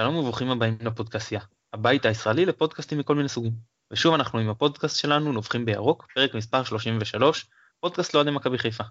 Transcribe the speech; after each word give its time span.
שלום 0.00 0.16
וברוכים 0.16 0.50
הבאים 0.50 0.78
לפודקאסיה, 0.80 1.40
הבית 1.72 2.04
הישראלי 2.04 2.46
לפודקאסטים 2.46 2.98
מכל 2.98 3.14
מיני 3.14 3.28
סוגים. 3.28 3.52
ושוב 3.92 4.14
אנחנו 4.14 4.38
עם 4.38 4.48
הפודקאסט 4.48 4.96
שלנו 4.96 5.32
נובחים 5.32 5.64
בירוק, 5.64 6.06
פרק 6.14 6.34
מספר 6.34 6.64
33, 6.64 7.46
פודקאסט 7.80 8.14
לאוהדי 8.14 8.30
מכבי 8.30 8.58
חיפה. 8.58 8.84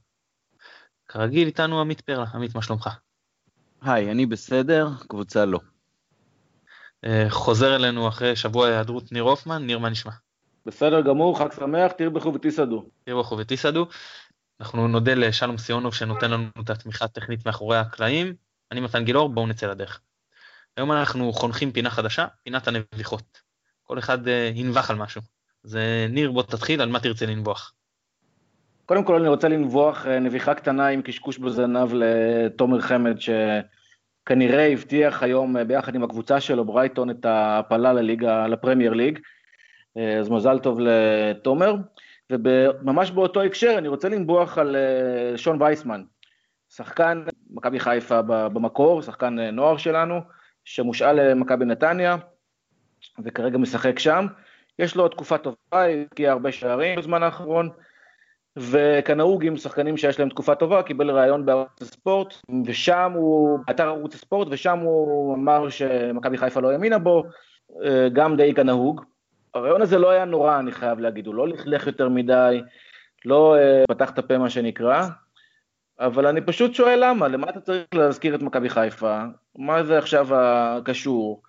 כרגיל 1.07 1.47
איתנו 1.47 1.81
עמית 1.81 2.01
פרלה, 2.01 2.25
עמית 2.33 2.55
מה 2.55 2.61
שלומך? 2.61 2.89
היי, 3.81 4.11
אני 4.11 4.25
בסדר, 4.25 4.87
קבוצה 5.07 5.45
לא. 5.45 5.59
אה, 7.05 7.25
חוזר 7.29 7.75
אלינו 7.75 8.07
אחרי 8.07 8.35
שבוע 8.35 8.67
היעדרות 8.67 9.11
ניר 9.11 9.23
הופמן, 9.23 9.65
ניר 9.65 9.79
מה 9.79 9.89
נשמע? 9.89 10.11
בסדר 10.65 11.01
גמור, 11.01 11.39
חג 11.39 11.51
שמח, 11.51 11.91
תרבחו 11.91 12.33
ותיסעדו. 12.33 12.89
תרבחו 13.03 13.37
ותיסעדו. 13.37 13.87
אנחנו 14.59 14.87
נודה 14.87 15.13
לשלום 15.13 15.57
סיונוב 15.57 15.93
שנותן 15.93 16.31
לנו 16.31 16.49
את 16.63 16.69
התמיכה 16.69 17.05
הטכנית 17.05 17.45
מאחורי 17.45 17.77
הקלעים. 17.77 18.33
אני 18.71 18.79
מתן 18.79 19.03
גילאור, 19.03 19.29
בואו 19.29 19.47
נצא 19.47 19.67
לדרך. 19.67 20.01
היום 20.77 20.91
אנחנו 20.91 21.33
חונכים 21.33 21.71
פינה 21.71 21.89
חדשה, 21.89 22.25
פינת 22.43 22.67
הנביחות. 22.67 23.41
כל 23.83 23.99
אחד 23.99 24.27
uh, 24.27 24.29
ינבח 24.53 24.89
על 24.89 24.95
משהו. 24.95 25.21
אז 25.65 25.77
ניר, 26.09 26.31
בוא 26.31 26.43
תתחיל, 26.43 26.81
על 26.81 26.89
מה 26.89 26.99
תרצה 26.99 27.25
לנבוח? 27.25 27.73
קודם 28.85 29.03
כל 29.03 29.15
אני 29.15 29.27
רוצה 29.27 29.47
לנבוח 29.47 30.05
uh, 30.05 30.09
נביחה 30.09 30.53
קטנה 30.53 30.87
עם 30.87 31.01
קשקוש 31.01 31.37
בזנב 31.37 31.89
לתומר 31.93 32.81
חמד, 32.81 33.17
שכנראה 33.19 34.67
הבטיח 34.67 35.23
היום 35.23 35.57
uh, 35.57 35.63
ביחד 35.63 35.95
עם 35.95 36.03
הקבוצה 36.03 36.39
שלו, 36.39 36.65
ברייטון, 36.65 37.09
את 37.09 37.25
ההעפלה 37.25 37.93
לליגה, 37.93 38.47
לפרמייר 38.47 38.93
ליג. 38.93 39.19
אז 40.19 40.29
מזל 40.29 40.59
טוב 40.59 40.79
לתומר. 40.79 41.75
וממש 42.31 43.11
באותו 43.11 43.41
הקשר 43.41 43.75
אני 43.77 43.87
רוצה 43.87 44.09
לנבוח 44.09 44.57
על 44.57 44.75
שון 45.35 45.61
וייסמן, 45.61 46.03
שחקן 46.69 47.23
מכבי 47.49 47.79
חיפה 47.79 48.21
במקור, 48.21 49.01
שחקן 49.01 49.39
נוער 49.39 49.77
שלנו, 49.77 50.21
שמושאל 50.67 51.31
למכבי 51.31 51.65
נתניה, 51.65 52.15
וכרגע 53.23 53.57
משחק 53.57 53.99
שם. 53.99 54.25
יש 54.79 54.95
לו 54.95 55.07
תקופה 55.07 55.37
טובה, 55.37 55.85
הבקיע 55.85 56.31
הרבה 56.31 56.51
שערים 56.51 56.99
בזמן 56.99 57.23
האחרון, 57.23 57.69
וכנהוג 58.57 59.45
עם 59.45 59.57
שחקנים 59.57 59.97
שיש 59.97 60.19
להם 60.19 60.29
תקופה 60.29 60.55
טובה, 60.55 60.83
קיבל 60.83 61.11
ראיון 61.11 61.45
בערוץ 61.45 61.81
הספורט, 61.81 62.33
ושם 62.65 63.11
הוא, 63.15 63.59
באתר 63.67 63.87
ערוץ 63.87 64.15
הספורט, 64.15 64.47
ושם 64.51 64.79
הוא 64.79 65.35
אמר 65.35 65.69
שמכבי 65.69 66.37
חיפה 66.37 66.59
לא 66.59 66.71
האמינה 66.71 66.99
בו, 66.99 67.23
אה, 67.85 68.09
גם 68.13 68.35
די 68.35 68.53
כנהוג. 68.53 69.01
הראיון 69.53 69.81
הזה 69.81 69.97
לא 69.97 70.09
היה 70.09 70.25
נורא, 70.25 70.59
אני 70.59 70.71
חייב 70.71 70.99
להגיד, 70.99 71.27
הוא 71.27 71.35
לא 71.35 71.47
לכלך 71.47 71.87
יותר 71.87 72.09
מדי, 72.09 72.61
לא 73.25 73.55
אה, 73.55 73.83
פתח 73.87 74.09
את 74.09 74.19
הפה 74.19 74.37
מה 74.37 74.49
שנקרא, 74.49 75.07
אבל 75.99 76.27
אני 76.27 76.41
פשוט 76.41 76.73
שואל 76.73 76.99
למה, 77.03 77.27
למה 77.27 77.49
אתה 77.49 77.59
צריך 77.59 77.85
להזכיר 77.93 78.35
את 78.35 78.41
מכבי 78.41 78.69
חיפה? 78.69 79.21
מה 79.57 79.83
זה 79.83 79.97
עכשיו 79.97 80.27
הקשור? 80.31 81.41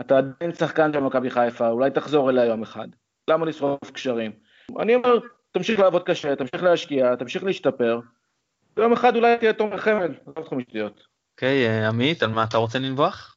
אתה 0.00 0.18
עדיין 0.18 0.54
שחקן 0.54 0.92
של 0.92 1.00
מכבי 1.00 1.30
חיפה, 1.30 1.68
אולי 1.68 1.90
תחזור 1.90 2.30
אליה 2.30 2.44
יום 2.44 2.62
אחד. 2.62 2.88
למה 3.28 3.46
לשרוף 3.46 3.90
קשרים? 3.92 4.32
אני 4.80 4.94
אומר, 4.94 5.18
תמשיך 5.52 5.80
לעבוד 5.80 6.02
קשה, 6.02 6.36
תמשיך 6.36 6.62
להשקיע, 6.62 7.16
תמשיך 7.16 7.44
להשתפר. 7.44 8.00
יום 8.76 8.92
אחד 8.92 9.16
אולי 9.16 9.38
תהיה 9.38 9.52
תומר 9.52 9.78
חמד, 9.78 10.10
לא 10.36 10.42
תחום 10.42 10.60
שטויות. 10.60 11.02
אוקיי, 11.34 11.66
אה, 11.66 11.88
עמית, 11.88 12.22
על 12.22 12.30
מה 12.30 12.44
אתה 12.44 12.56
רוצה 12.56 12.78
לנבוח? 12.78 13.36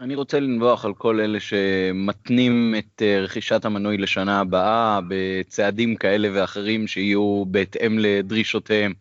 אני 0.00 0.14
רוצה 0.14 0.40
לנבוח 0.40 0.84
על 0.84 0.94
כל 0.94 1.20
אלה 1.20 1.40
שמתנים 1.40 2.74
את 2.78 3.02
אה, 3.02 3.20
רכישת 3.20 3.64
המנוי 3.64 3.98
לשנה 3.98 4.40
הבאה 4.40 5.00
בצעדים 5.08 5.96
כאלה 5.96 6.28
ואחרים 6.34 6.86
שיהיו 6.86 7.44
בהתאם 7.46 7.98
לדרישותיהם. 7.98 8.92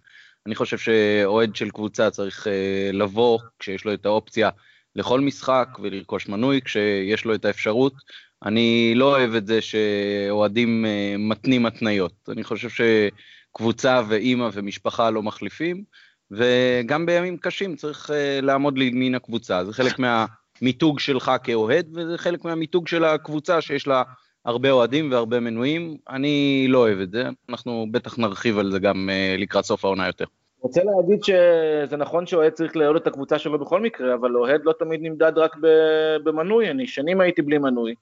אני 0.45 0.55
חושב 0.55 0.77
שאוהד 0.77 1.55
של 1.55 1.69
קבוצה 1.69 2.09
צריך 2.09 2.47
אה, 2.47 2.89
לבוא 2.93 3.39
כשיש 3.59 3.85
לו 3.85 3.93
את 3.93 4.05
האופציה 4.05 4.49
לכל 4.95 5.19
משחק 5.19 5.67
ולרכוש 5.81 6.27
מנוי 6.27 6.61
כשיש 6.61 7.25
לו 7.25 7.35
את 7.35 7.45
האפשרות. 7.45 7.93
אני 8.45 8.93
לא 8.95 9.17
אוהב 9.17 9.35
את 9.35 9.47
זה 9.47 9.61
שאוהדים 9.61 10.85
אה, 10.85 11.15
מתנים 11.19 11.65
התניות. 11.65 12.29
אני 12.29 12.43
חושב 12.43 12.69
שקבוצה 12.69 14.01
ואימא 14.07 14.49
ומשפחה 14.53 15.09
לא 15.09 15.23
מחליפים, 15.23 15.83
וגם 16.31 17.05
בימים 17.05 17.37
קשים 17.37 17.75
צריך 17.75 18.11
אה, 18.11 18.41
לעמוד 18.41 18.77
לימין 18.77 19.15
הקבוצה. 19.15 19.65
זה 19.65 19.73
חלק 19.73 19.99
מהמיתוג 19.99 20.99
שלך 20.99 21.31
כאוהד, 21.43 21.87
וזה 21.93 22.17
חלק 22.17 22.45
מהמיתוג 22.45 22.87
של 22.87 23.03
הקבוצה 23.03 23.61
שיש 23.61 23.87
לה 23.87 24.03
הרבה 24.45 24.71
אוהדים 24.71 25.11
והרבה 25.11 25.39
מנויים, 25.39 25.97
אני 26.09 26.65
לא 26.69 26.77
אוהב 26.77 26.99
את 26.99 27.11
זה, 27.11 27.23
אנחנו 27.49 27.85
בטח 27.91 28.17
נרחיב 28.17 28.57
על 28.57 28.71
זה 28.71 28.79
גם 28.79 29.09
uh, 29.09 29.41
לקראת 29.41 29.65
סוף 29.65 29.85
העונה 29.85 30.07
יותר. 30.07 30.25
רוצה 30.61 30.81
להגיד 30.83 31.23
שזה 31.23 31.97
נכון 31.97 32.25
שאוהד 32.25 32.53
צריך 32.53 32.75
לאהוד 32.75 32.95
את 32.95 33.07
הקבוצה 33.07 33.39
שלו 33.39 33.59
בכל 33.59 33.81
מקרה, 33.81 34.13
אבל 34.13 34.35
אוהד 34.35 34.61
לא 34.63 34.73
תמיד 34.79 34.99
נמדד 35.03 35.37
רק 35.37 35.55
במנוי, 36.23 36.69
אני 36.69 36.87
שנים 36.87 37.21
הייתי 37.21 37.41
בלי 37.41 37.57
מנוי. 37.57 37.95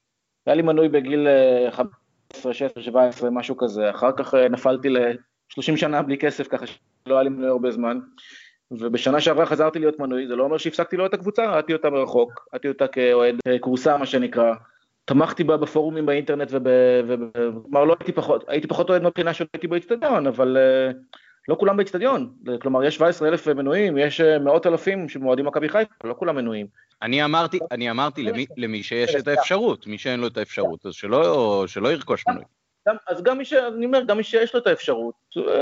היה 0.45 0.55
לי 0.55 0.61
מנוי 0.61 0.89
בגיל 0.89 1.27
15, 1.71 2.53
16, 2.53 2.83
17, 2.83 3.29
משהו 3.29 3.57
כזה, 3.57 3.89
אחר 3.89 4.11
כך 4.17 4.33
אה, 4.33 4.49
נפלתי 4.49 4.89
ל-30 4.89 5.77
שנה 5.77 6.01
בלי 6.01 6.17
כסף, 6.17 6.47
ככה 6.47 6.65
שלא 6.67 7.13
היה 7.13 7.23
לי 7.23 7.29
מנוי 7.29 7.47
הרבה 7.47 7.71
זמן. 7.71 7.99
ובשנה 8.71 9.21
שעברה 9.21 9.45
חזרתי 9.45 9.79
להיות 9.79 9.99
מנוי, 9.99 10.27
זה 10.27 10.35
לא 10.35 10.43
אומר 10.43 10.57
שהפסקתי 10.57 10.97
לאהוד 10.97 11.13
את 11.13 11.19
הקבוצה, 11.19 11.51
ראיתי 11.53 11.73
אותה 11.73 11.89
מרחוק, 11.89 12.47
ראיתי 12.53 12.67
אותה 12.67 12.87
כאוהד 12.87 13.35
כורסה 13.59 13.97
מה 13.97 14.05
שנקרא, 14.05 14.53
תמכתי 15.09 15.43
בה 15.43 15.57
בפורומים 15.57 16.05
באינטרנט 16.05 16.51
כלומר 17.63 17.83
לא 17.83 17.95
הייתי 17.99 18.11
פחות, 18.11 18.43
הייתי 18.47 18.67
פחות 18.67 18.89
אוהד 18.89 19.03
מבחינה 19.03 19.33
שהייתי 19.33 19.67
באיצטדיון, 19.67 20.27
אבל 20.27 20.57
uh, 20.57 20.95
לא 21.47 21.55
כולם 21.59 21.77
באיצטדיון, 21.77 22.33
כלומר 22.61 22.83
יש 22.83 22.95
17 22.95 23.27
אלף 23.27 23.47
מנויים, 23.47 23.97
יש 23.97 24.21
uh, 24.21 24.39
מאות 24.39 24.67
אלפים 24.67 25.09
שמועדים 25.09 25.45
מכבי 25.45 25.69
חיפה, 25.69 25.93
לא 26.03 26.15
כולם 26.17 26.35
מנויים. 26.35 26.67
אני 27.01 27.25
אמרתי, 27.25 27.59
אני 27.71 27.91
אמרתי 27.91 28.23
למי, 28.23 28.45
למי 28.57 28.83
שיש 28.83 29.15
את 29.15 29.27
האפשרות, 29.27 29.87
מי 29.87 29.97
שאין 29.97 30.19
לו 30.19 30.27
את 30.27 30.37
האפשרות, 30.37 30.85
אז 30.85 30.93
שלא, 30.93 31.63
שלא 31.67 31.91
ירכוש 31.91 32.23
מנוי. 32.27 32.43
אז 33.07 33.23
גם 33.23 33.37
מי 33.37 33.45
ש... 33.45 33.53
אני 33.53 33.85
אומר, 33.85 34.03
גם 34.03 34.17
מי 34.17 34.23
שיש 34.23 34.53
לו 34.53 34.59
את 34.59 34.67
האפשרות, 34.67 35.15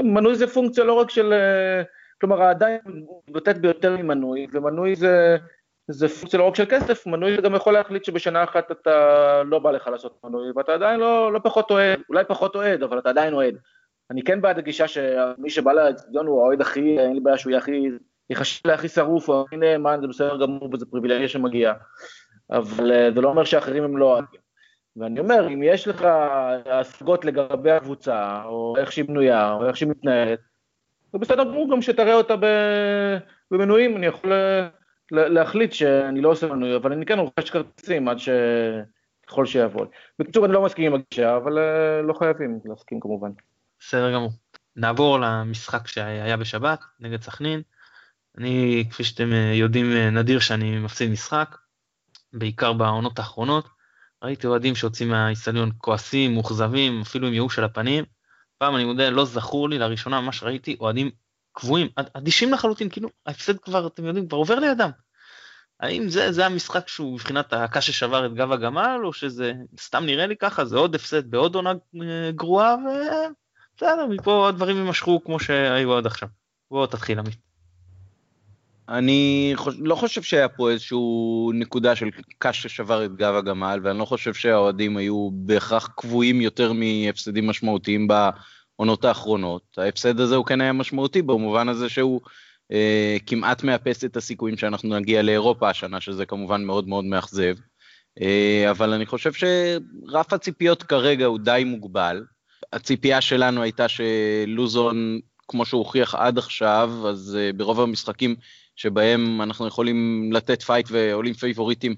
מנוי 0.03 0.35
זה 0.35 0.47
פונקציה 0.47 0.83
לא 0.83 0.93
רק 0.93 1.09
של... 1.09 1.33
אה, 1.33 1.83
כלומר, 2.21 2.41
עדיין 2.41 2.79
נותנת 3.27 3.57
ביותר 3.57 3.97
ממנוי, 3.97 4.47
ומנוי 4.53 4.95
זה... 4.95 5.37
זה 5.87 6.07
פונקציה 6.07 6.39
לא 6.39 6.43
רק 6.43 6.55
של 6.55 6.65
כסף, 6.69 7.07
מנוי 7.07 7.37
גם 7.37 7.55
יכול 7.55 7.73
להחליט 7.73 8.05
שבשנה 8.05 8.43
אחת 8.43 8.71
אתה 8.71 9.43
לא 9.43 9.59
בא 9.59 9.71
לך 9.71 9.87
לעשות 9.87 10.19
מנוי, 10.23 10.51
ואתה 10.55 10.73
עדיין 10.73 10.99
לא, 10.99 11.33
לא 11.33 11.39
פחות 11.43 11.71
אוהד, 11.71 11.99
אולי 12.09 12.23
פחות 12.27 12.55
אוהד, 12.55 12.83
אבל 12.83 12.99
אתה 12.99 13.09
עדיין 13.09 13.33
אוהד. 13.33 13.55
אני 14.11 14.23
כן 14.23 14.41
בעד 14.41 14.57
הגישה 14.57 14.87
שמי 14.87 15.49
שבא 15.49 15.73
לאצטדיון 15.73 16.27
הוא 16.27 16.41
האוהד 16.41 16.61
הכי, 16.61 16.99
אין 16.99 17.13
לי 17.13 17.19
בעיה 17.19 17.37
שהוא 17.37 17.51
יהיה 17.51 17.59
הכי, 17.59 17.89
יחשב 18.29 18.67
להכי 18.67 18.87
שרוף, 18.87 19.29
או 19.29 19.41
הכי 19.41 19.57
נאמן, 19.57 19.97
זה 20.01 20.07
בסדר 20.07 20.37
גמור 20.37 20.69
וזה 20.73 20.85
פריבילגיה 20.85 21.27
שמגיע. 21.27 21.73
אבל 22.51 22.91
אה, 22.91 23.09
זה 23.15 23.21
לא 23.21 23.29
אומר 23.29 23.43
שאחרים 23.43 23.83
הם 23.83 23.97
לא 23.97 24.05
אוהדים. 24.05 24.39
ואני 24.97 25.19
אומר, 25.19 25.47
אם 25.47 25.63
יש 25.63 25.87
לך 25.87 26.07
השגות 26.65 27.25
לגבי 27.25 27.71
הקבוצה, 27.71 28.41
או 28.45 28.75
איך 28.77 28.91
שהיא 28.91 29.05
בנויה, 29.05 29.53
או 29.53 29.67
איך 29.67 29.77
שהיא 29.77 29.89
מתנהלת, 29.89 30.39
זה 31.13 31.17
בסדר 31.17 31.43
גמור 31.43 31.71
גם 31.71 31.81
שתראה 31.81 32.13
אותה 32.13 32.35
במנויים, 33.51 33.97
אני 33.97 34.05
יכול 34.05 34.31
להחליט 35.11 35.73
שאני 35.73 36.21
לא 36.21 36.29
עושה 36.29 36.47
מנוי, 36.47 36.75
אבל 36.75 36.91
אני 36.91 37.05
כן 37.05 37.19
רוכש 37.19 37.49
כרטיסים 37.49 38.07
עד 38.07 38.19
ש... 38.19 38.29
ככל 39.27 39.45
שיעבוד. 39.45 39.87
בקיצור, 40.19 40.45
אני 40.45 40.53
לא 40.53 40.61
מסכים 40.61 40.93
עם 40.93 41.01
הגישה, 41.01 41.37
אבל 41.37 41.57
אה, 41.57 42.01
לא 42.01 42.13
חייבים 42.13 42.59
להסכים 42.65 42.99
כמובן. 42.99 43.29
בסדר 43.79 44.13
גמור. 44.13 44.31
נעבור 44.75 45.19
למשחק 45.19 45.87
שהיה 45.87 46.37
בשבת 46.37 46.79
נגד 46.99 47.21
סכנין. 47.21 47.61
אני, 48.37 48.85
כפי 48.89 49.03
שאתם 49.03 49.33
אה, 49.33 49.51
יודעים, 49.53 49.91
אה, 49.91 50.09
נדיר 50.09 50.39
שאני 50.39 50.79
מפסיד 50.79 51.11
משחק, 51.11 51.55
בעיקר 52.33 52.73
בעונות 52.73 53.19
האחרונות. 53.19 53.67
ראיתי 54.23 54.47
אוהדים 54.47 54.75
שיוצאים 54.75 55.09
מהאיצטדיון 55.09 55.71
כועסים, 55.77 56.33
מאוכזבים, 56.33 57.01
אפילו 57.01 57.27
עם 57.27 57.33
ייאוש 57.33 57.59
על 57.59 57.65
הפנים. 57.65 58.03
פעם 58.57 58.75
אני 58.75 58.85
מודה, 58.85 59.09
לא 59.09 59.25
זכור 59.25 59.69
לי, 59.69 59.77
לראשונה 59.77 60.21
ממש 60.21 60.43
ראיתי 60.43 60.77
אוהדים 60.79 61.11
קבועים, 61.57 61.87
אדישים 62.13 62.53
לחלוטין, 62.53 62.89
כאילו 62.89 63.09
ההפסד 63.25 63.57
כבר, 63.57 63.87
אתם 63.87 64.05
יודעים, 64.05 64.27
כבר 64.27 64.37
עובר 64.37 64.59
לידם. 64.59 64.89
האם 65.79 66.09
זה, 66.09 66.31
זה 66.31 66.45
המשחק 66.45 66.87
שהוא 66.87 67.13
מבחינת 67.13 67.53
הקש 67.53 67.89
ששבר 67.89 68.25
את 68.25 68.33
גב 68.33 68.51
הגמל, 68.51 68.99
או 69.03 69.13
שזה 69.13 69.53
סתם 69.79 70.03
נראה 70.05 70.27
לי 70.27 70.35
ככה, 70.37 70.65
זה 70.65 70.77
עוד 70.77 70.95
הפסד 70.95 71.31
בעוד 71.31 71.55
עונה 71.55 71.73
אה, 72.01 72.31
גרועה, 72.35 72.75
ובסדר, 72.75 74.05
מפה 74.09 74.49
הדברים 74.49 74.77
יימשכו 74.77 75.23
כמו 75.25 75.39
שהיו 75.39 75.97
עד 75.97 76.05
עכשיו. 76.05 76.29
בוא 76.71 76.87
תתחיל 76.87 77.19
עמית. 77.19 77.37
אני 78.89 79.51
חוש... 79.55 79.75
לא 79.79 79.95
חושב 79.95 80.21
שהיה 80.21 80.49
פה 80.49 80.71
איזשהו 80.71 81.51
נקודה 81.53 81.95
של 81.95 82.09
קש 82.37 82.63
ששבר 82.63 83.05
את 83.05 83.15
גב 83.15 83.35
הגמל, 83.35 83.79
ואני 83.83 83.99
לא 83.99 84.05
חושב 84.05 84.33
שהאוהדים 84.33 84.97
היו 84.97 85.29
בהכרח 85.33 85.89
קבועים 85.95 86.41
יותר 86.41 86.73
מהפסדים 86.73 87.47
משמעותיים 87.47 88.07
העונות 88.79 89.05
האחרונות. 89.05 89.61
ההפסד 89.77 90.19
הזה 90.19 90.35
הוא 90.35 90.45
כן 90.45 90.61
היה 90.61 90.73
משמעותי 90.73 91.21
במובן 91.21 91.69
הזה 91.69 91.89
שהוא 91.89 92.21
אה, 92.71 93.17
כמעט 93.25 93.63
מאפס 93.63 94.05
את 94.05 94.17
הסיכויים 94.17 94.57
שאנחנו 94.57 94.99
נגיע 94.99 95.21
לאירופה 95.21 95.69
השנה, 95.69 96.01
שזה 96.01 96.25
כמובן 96.25 96.63
מאוד 96.63 96.87
מאוד 96.87 97.05
מאכזב. 97.05 97.55
אה, 98.21 98.71
אבל 98.71 98.93
אני 98.93 99.05
חושב 99.05 99.33
שרף 99.33 100.33
הציפיות 100.33 100.83
כרגע 100.83 101.25
הוא 101.25 101.39
די 101.39 101.63
מוגבל. 101.65 102.23
הציפייה 102.73 103.21
שלנו 103.21 103.61
הייתה 103.61 103.85
שלוזון, 103.87 105.19
כמו 105.47 105.65
שהוא 105.65 105.79
הוכיח 105.79 106.15
עד 106.15 106.37
עכשיו, 106.37 106.91
אז 107.09 107.37
אה, 107.39 107.53
ברוב 107.53 107.81
המשחקים 107.81 108.35
שבהם 108.75 109.41
אנחנו 109.41 109.67
יכולים 109.67 110.29
לתת 110.33 110.61
פייט 110.61 110.87
ועולים 110.91 111.33
פייבוריטים, 111.33 111.95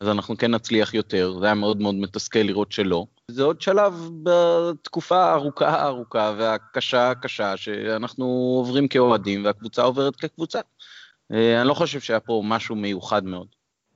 אז 0.00 0.08
אנחנו 0.08 0.36
כן 0.36 0.50
נצליח 0.50 0.94
יותר, 0.94 1.34
זה 1.40 1.44
היה 1.44 1.54
מאוד 1.54 1.82
מאוד 1.82 1.94
מתסכל 1.94 2.38
לראות 2.38 2.72
שלא. 2.72 3.06
זה 3.30 3.42
עוד 3.42 3.60
שלב 3.60 4.10
בתקופה 4.22 5.16
הארוכה 5.16 5.86
ארוכה 5.86 6.34
והקשה 6.38 7.12
קשה 7.22 7.56
שאנחנו 7.56 8.24
עוברים 8.58 8.88
כאוהדים 8.88 9.44
והקבוצה 9.44 9.82
עוברת 9.82 10.16
כקבוצה. 10.16 10.60
אה, 11.32 11.60
אני 11.60 11.68
לא 11.68 11.74
חושב 11.74 12.00
שהיה 12.00 12.20
פה 12.20 12.42
משהו 12.44 12.76
מיוחד 12.76 13.24
מאוד. 13.24 13.46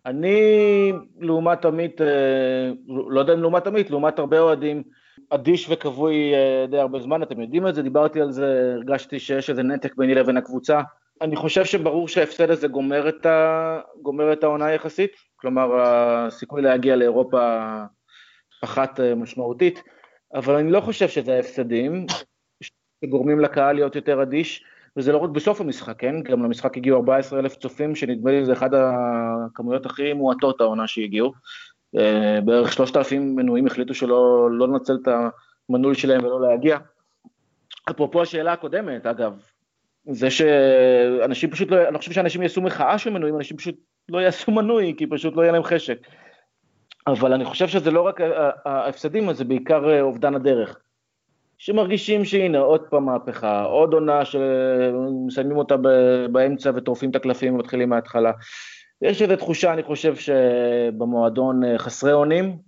אני, 0.06 0.92
לעומת 1.20 1.64
עמית, 1.64 2.00
אה, 2.00 2.70
לא 3.08 3.20
יודע 3.20 3.34
אם 3.34 3.40
לעומת 3.40 3.66
עמית, 3.66 3.90
לעומת 3.90 4.18
הרבה 4.18 4.40
אוהדים, 4.40 4.82
אדיש 5.30 5.66
וכבוי 5.70 6.34
אה, 6.34 6.66
די 6.70 6.78
הרבה 6.78 7.00
זמן, 7.00 7.22
אתם 7.22 7.40
יודעים 7.40 7.66
את 7.66 7.74
זה, 7.74 7.82
דיברתי 7.82 8.20
על 8.20 8.32
זה, 8.32 8.72
הרגשתי 8.74 9.18
שיש 9.18 9.50
איזה 9.50 9.62
נתק 9.62 9.96
ביני 9.96 10.14
לבין 10.14 10.36
הקבוצה. 10.36 10.80
אני 11.20 11.36
חושב 11.36 11.64
שברור 11.64 12.08
שההפסד 12.08 12.50
הזה 12.50 12.68
גומר 12.68 13.08
את, 13.08 13.26
ה... 13.26 13.80
גומר 14.02 14.32
את 14.32 14.44
העונה 14.44 14.72
יחסית, 14.72 15.10
כלומר 15.44 15.80
הסיכוי 15.80 16.62
להגיע 16.62 16.96
לאירופה 16.96 17.58
פחת 18.60 19.00
אה, 19.00 19.14
משמעותית, 19.14 19.82
אבל 20.34 20.54
אני 20.54 20.70
לא 20.70 20.80
חושב 20.80 21.08
שזה 21.08 21.34
ההפסדים 21.36 22.06
שגורמים 23.04 23.40
לקהל 23.40 23.74
להיות 23.74 23.96
יותר 23.96 24.22
אדיש, 24.22 24.64
וזה 24.96 25.12
לא 25.12 25.18
רק 25.18 25.30
בסוף 25.30 25.60
המשחק, 25.60 25.94
כן? 25.98 26.22
גם 26.22 26.42
למשחק 26.44 26.76
הגיעו 26.76 26.96
14 26.96 27.38
אלף 27.38 27.56
צופים, 27.56 27.94
שנדמה 27.94 28.30
לי 28.30 28.42
שזה 28.42 28.52
אחד 28.52 28.70
הכמויות 28.74 29.86
הכי 29.86 30.12
מועטות 30.12 30.60
העונה 30.60 30.86
שהגיעו. 30.86 31.32
אה, 31.98 32.40
בערך 32.44 32.72
3,000 32.72 33.36
מנויים 33.36 33.66
החליטו 33.66 33.94
שלא 33.94 34.48
לא 34.50 34.68
לנצל 34.68 34.96
את 35.02 35.08
המנוי 35.68 35.94
שלהם 35.94 36.24
ולא 36.24 36.40
להגיע. 36.40 36.78
אפרופו 37.90 38.22
השאלה 38.22 38.52
הקודמת, 38.52 39.06
אגב, 39.06 39.42
זה 40.10 40.30
שאנשים 40.30 41.50
פשוט 41.50 41.70
לא, 41.70 41.88
אני 41.88 41.98
חושב 41.98 42.12
שאנשים 42.12 42.42
יעשו 42.42 42.60
מחאה 42.62 42.98
של 42.98 43.10
מנויים, 43.10 43.36
אנשים 43.36 43.56
פשוט 43.56 43.74
לא 44.08 44.18
יעשו 44.18 44.52
מנוי, 44.52 44.94
כי 44.96 45.06
פשוט 45.06 45.36
לא 45.36 45.42
יהיה 45.42 45.52
להם 45.52 45.64
חשק. 45.64 45.98
אבל 47.06 47.32
אני 47.32 47.44
חושב 47.44 47.68
שזה 47.68 47.90
לא 47.90 48.02
רק 48.02 48.20
ההפסדים, 48.64 49.32
זה 49.32 49.44
בעיקר 49.44 49.90
אה, 49.90 50.00
אובדן 50.00 50.34
הדרך. 50.34 50.78
שמרגישים 51.58 52.24
שהנה 52.24 52.58
עוד 52.58 52.80
פעם 52.90 53.04
מהפכה, 53.04 53.62
עוד 53.62 53.92
עונה 53.92 54.24
שמסיימים 54.24 55.56
אותה 55.56 55.76
באמצע 56.32 56.70
וטורפים 56.74 57.10
את 57.10 57.16
הקלפים 57.16 57.54
ומתחילים 57.54 57.88
מההתחלה. 57.88 58.32
יש 59.02 59.22
איזו 59.22 59.36
תחושה, 59.36 59.72
אני 59.72 59.82
חושב, 59.82 60.14
שבמועדון 60.16 61.64
אה, 61.64 61.78
חסרי 61.78 62.12
אונים, 62.12 62.58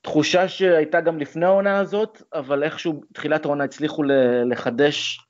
תחושה 0.00 0.48
שהייתה 0.48 1.00
גם 1.00 1.18
לפני 1.18 1.46
העונה 1.46 1.78
הזאת, 1.78 2.22
אבל 2.34 2.62
איכשהו 2.62 3.00
תחילת 3.14 3.44
העונה 3.44 3.64
הצליחו 3.64 4.02
לחדש 4.46 5.20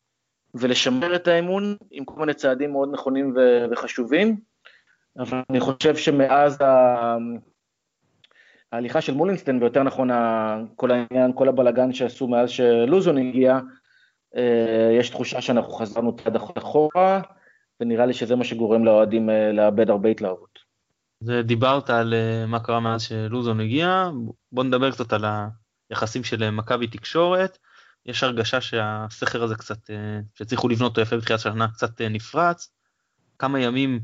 ולשמר 0.55 1.17
את 1.17 1.29
האמון 1.29 1.77
עם 1.91 2.05
כל 2.05 2.21
מיני 2.21 2.35
צעדים 2.35 2.73
מאוד 2.73 2.89
נכונים 2.93 3.35
וחשובים, 3.71 4.37
אבל 5.19 5.43
אני 5.51 5.61
חושב 5.61 5.97
שמאז 5.97 6.59
ההליכה 8.73 9.01
של 9.01 9.15
מולינסטיין, 9.15 9.63
ויותר 9.63 9.83
נכון 9.83 10.11
כל 10.77 10.91
העניין, 10.91 11.33
כל 11.35 11.49
הבלגן 11.49 11.93
שעשו 11.93 12.29
מאז 12.29 12.51
שלוזון 12.51 13.19
הגיע, 13.19 13.59
אה, 14.37 14.97
יש 14.99 15.11
תחושה 15.11 15.41
שאנחנו 15.41 15.73
חזרנו 15.73 16.17
צעד 16.17 16.37
אחורה, 16.37 17.21
ונראה 17.81 18.07
לי 18.07 18.15
שזה 18.15 18.37
מה 18.37 18.45
שגורם 18.45 18.85
לאוהדים 18.85 19.31
אה, 19.31 19.53
לאבד 19.53 19.91
הרבה 19.91 20.09
התלהבות. 20.09 20.59
דיברת 21.45 21.91
על 21.91 22.15
אה, 22.15 22.47
מה 22.47 22.61
קרה 22.61 22.81
מאז 22.81 23.03
שלוזון 23.03 23.61
הגיע, 23.61 24.11
בוא 24.53 24.65
נדבר 24.65 24.91
קצת 24.91 25.13
על 25.13 25.25
היחסים 25.91 26.25
של 26.25 26.51
מכבי 26.51 26.87
תקשורת. 26.87 27.59
יש 28.07 28.23
הרגשה 28.23 28.61
שהסכר 28.61 29.43
הזה 29.43 29.55
קצת, 29.55 29.79
שהצליחו 30.35 30.69
לבנות 30.69 30.91
אותו 30.91 31.01
יפה 31.01 31.17
בתחילת 31.17 31.41
השנה, 31.41 31.69
קצת 31.69 32.01
נפרץ. 32.01 32.73
כמה 33.39 33.61
ימים 33.61 34.01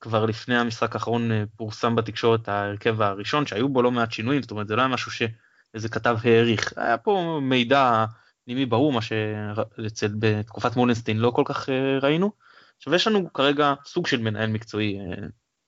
כבר 0.00 0.26
לפני 0.26 0.56
המשחק 0.58 0.94
האחרון 0.94 1.30
פורסם 1.56 1.96
בתקשורת 1.96 2.48
ההרכב 2.48 3.02
הראשון, 3.02 3.46
שהיו 3.46 3.68
בו 3.68 3.82
לא 3.82 3.90
מעט 3.90 4.12
שינויים, 4.12 4.42
זאת 4.42 4.50
אומרת 4.50 4.68
זה 4.68 4.76
לא 4.76 4.80
היה 4.82 4.88
משהו 4.88 5.10
שאיזה 5.10 5.88
כתב 5.88 6.16
העריך, 6.24 6.72
היה 6.76 6.98
פה 6.98 7.38
מידע 7.42 8.04
פנימי 8.44 8.66
ברור, 8.66 8.92
מה 8.92 9.00
שבתקופת 9.02 10.76
מולנסטין 10.76 11.18
לא 11.18 11.30
כל 11.30 11.42
כך 11.46 11.68
ראינו. 12.02 12.32
עכשיו 12.76 12.94
יש 12.94 13.06
לנו 13.06 13.32
כרגע 13.32 13.74
סוג 13.84 14.06
של 14.06 14.20
מנהל 14.20 14.50
מקצועי, 14.50 14.98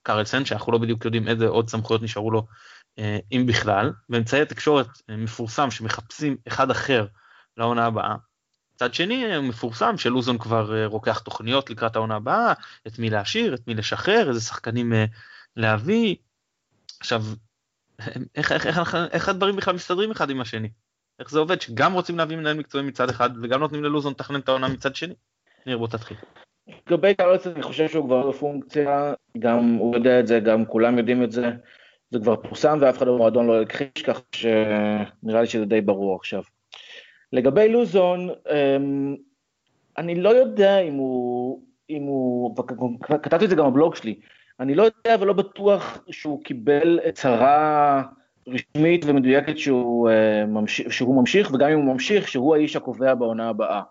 קרלסן, 0.03 0.45
שאנחנו 0.45 0.71
לא 0.71 0.77
בדיוק 0.77 1.05
יודעים 1.05 1.27
איזה 1.27 1.47
עוד 1.47 1.69
סמכויות 1.69 2.01
נשארו 2.01 2.31
לו, 2.31 2.45
אם 3.31 3.45
בכלל, 3.47 3.91
ואמצעי 4.09 4.41
התקשורת 4.41 4.87
מפורסם 5.09 5.71
שמחפשים 5.71 6.37
אחד 6.47 6.71
אחר 6.71 7.05
לעונה 7.57 7.85
הבאה. 7.85 8.15
מצד 8.83 8.93
שני 8.93 9.39
מפורסם 9.39 9.97
שלוזון 9.97 10.37
כבר 10.37 10.85
רוקח 10.85 11.19
תוכניות 11.19 11.69
לקראת 11.69 11.95
העונה 11.95 12.15
הבאה, 12.15 12.53
את 12.87 12.99
מי 12.99 13.09
להשאיר, 13.09 13.53
את 13.53 13.67
מי 13.67 13.73
לשחרר, 13.73 14.29
איזה 14.29 14.41
שחקנים 14.41 14.93
להביא. 15.55 16.15
עכשיו, 16.99 17.23
איך, 18.35 18.51
איך, 18.51 18.67
איך, 18.67 18.97
איך 19.11 19.29
הדברים 19.29 19.55
בכלל 19.55 19.75
מסתדרים 19.75 20.11
אחד 20.11 20.29
עם 20.29 20.41
השני? 20.41 20.69
איך 21.19 21.31
זה 21.31 21.39
עובד 21.39 21.61
שגם 21.61 21.93
רוצים 21.93 22.17
להביא 22.17 22.37
מנהל 22.37 22.57
מקצועי 22.57 22.83
מצד 22.83 23.09
אחד 23.09 23.29
וגם 23.41 23.59
נותנים 23.59 23.83
ללוזון 23.83 24.13
לתכנן 24.13 24.39
את 24.39 24.49
העונה 24.49 24.67
מצד 24.67 24.95
שני? 24.95 25.13
ניר 25.65 25.77
בוא 25.77 25.87
תתחיל. 25.87 26.17
לגבי 26.87 27.15
קרלסון 27.15 27.53
אני 27.53 27.63
חושב 27.63 27.87
שהוא 27.87 28.05
כבר 28.05 28.29
בפונקציה, 28.29 29.13
גם 29.39 29.75
הוא 29.79 29.95
יודע 29.95 30.19
את 30.19 30.27
זה, 30.27 30.39
גם 30.39 30.65
כולם 30.65 30.97
יודעים 30.97 31.23
את 31.23 31.31
זה, 31.31 31.51
זה 32.11 32.19
כבר 32.19 32.35
פורסם 32.35 32.77
ואף 32.81 32.97
אחד 32.97 33.07
במועדון 33.07 33.47
לא 33.47 33.61
הכחיש, 33.61 34.03
כך 34.05 34.21
שנראה 34.35 35.41
לי 35.41 35.47
שזה 35.47 35.65
די 35.65 35.81
ברור 35.81 36.15
עכשיו. 36.15 36.43
לגבי 37.33 37.69
לוזון, 37.69 38.29
אמ, 38.29 39.15
אני 39.97 40.15
לא 40.15 40.29
יודע 40.29 40.79
אם 40.79 40.93
הוא, 40.93 41.61
אם 41.89 42.03
הוא, 42.03 42.55
כתבתי 43.01 43.45
את 43.45 43.49
זה 43.49 43.55
גם 43.55 43.71
בבלוג 43.71 43.95
שלי, 43.95 44.19
אני 44.59 44.75
לא 44.75 44.83
יודע 44.83 45.15
ולא 45.19 45.33
בטוח 45.33 46.03
שהוא 46.11 46.43
קיבל 46.43 46.99
הצהרה 47.05 48.03
רשמית 48.47 49.05
ומדויקת 49.05 49.57
שהוא, 49.57 50.09
אה, 50.09 50.43
שהוא 50.67 51.15
ממשיך, 51.15 51.51
וגם 51.53 51.69
אם 51.69 51.77
הוא 51.77 51.93
ממשיך, 51.93 52.27
שהוא 52.27 52.55
האיש 52.55 52.75
הקובע 52.75 53.13
בעונה 53.13 53.49
הבאה. 53.49 53.81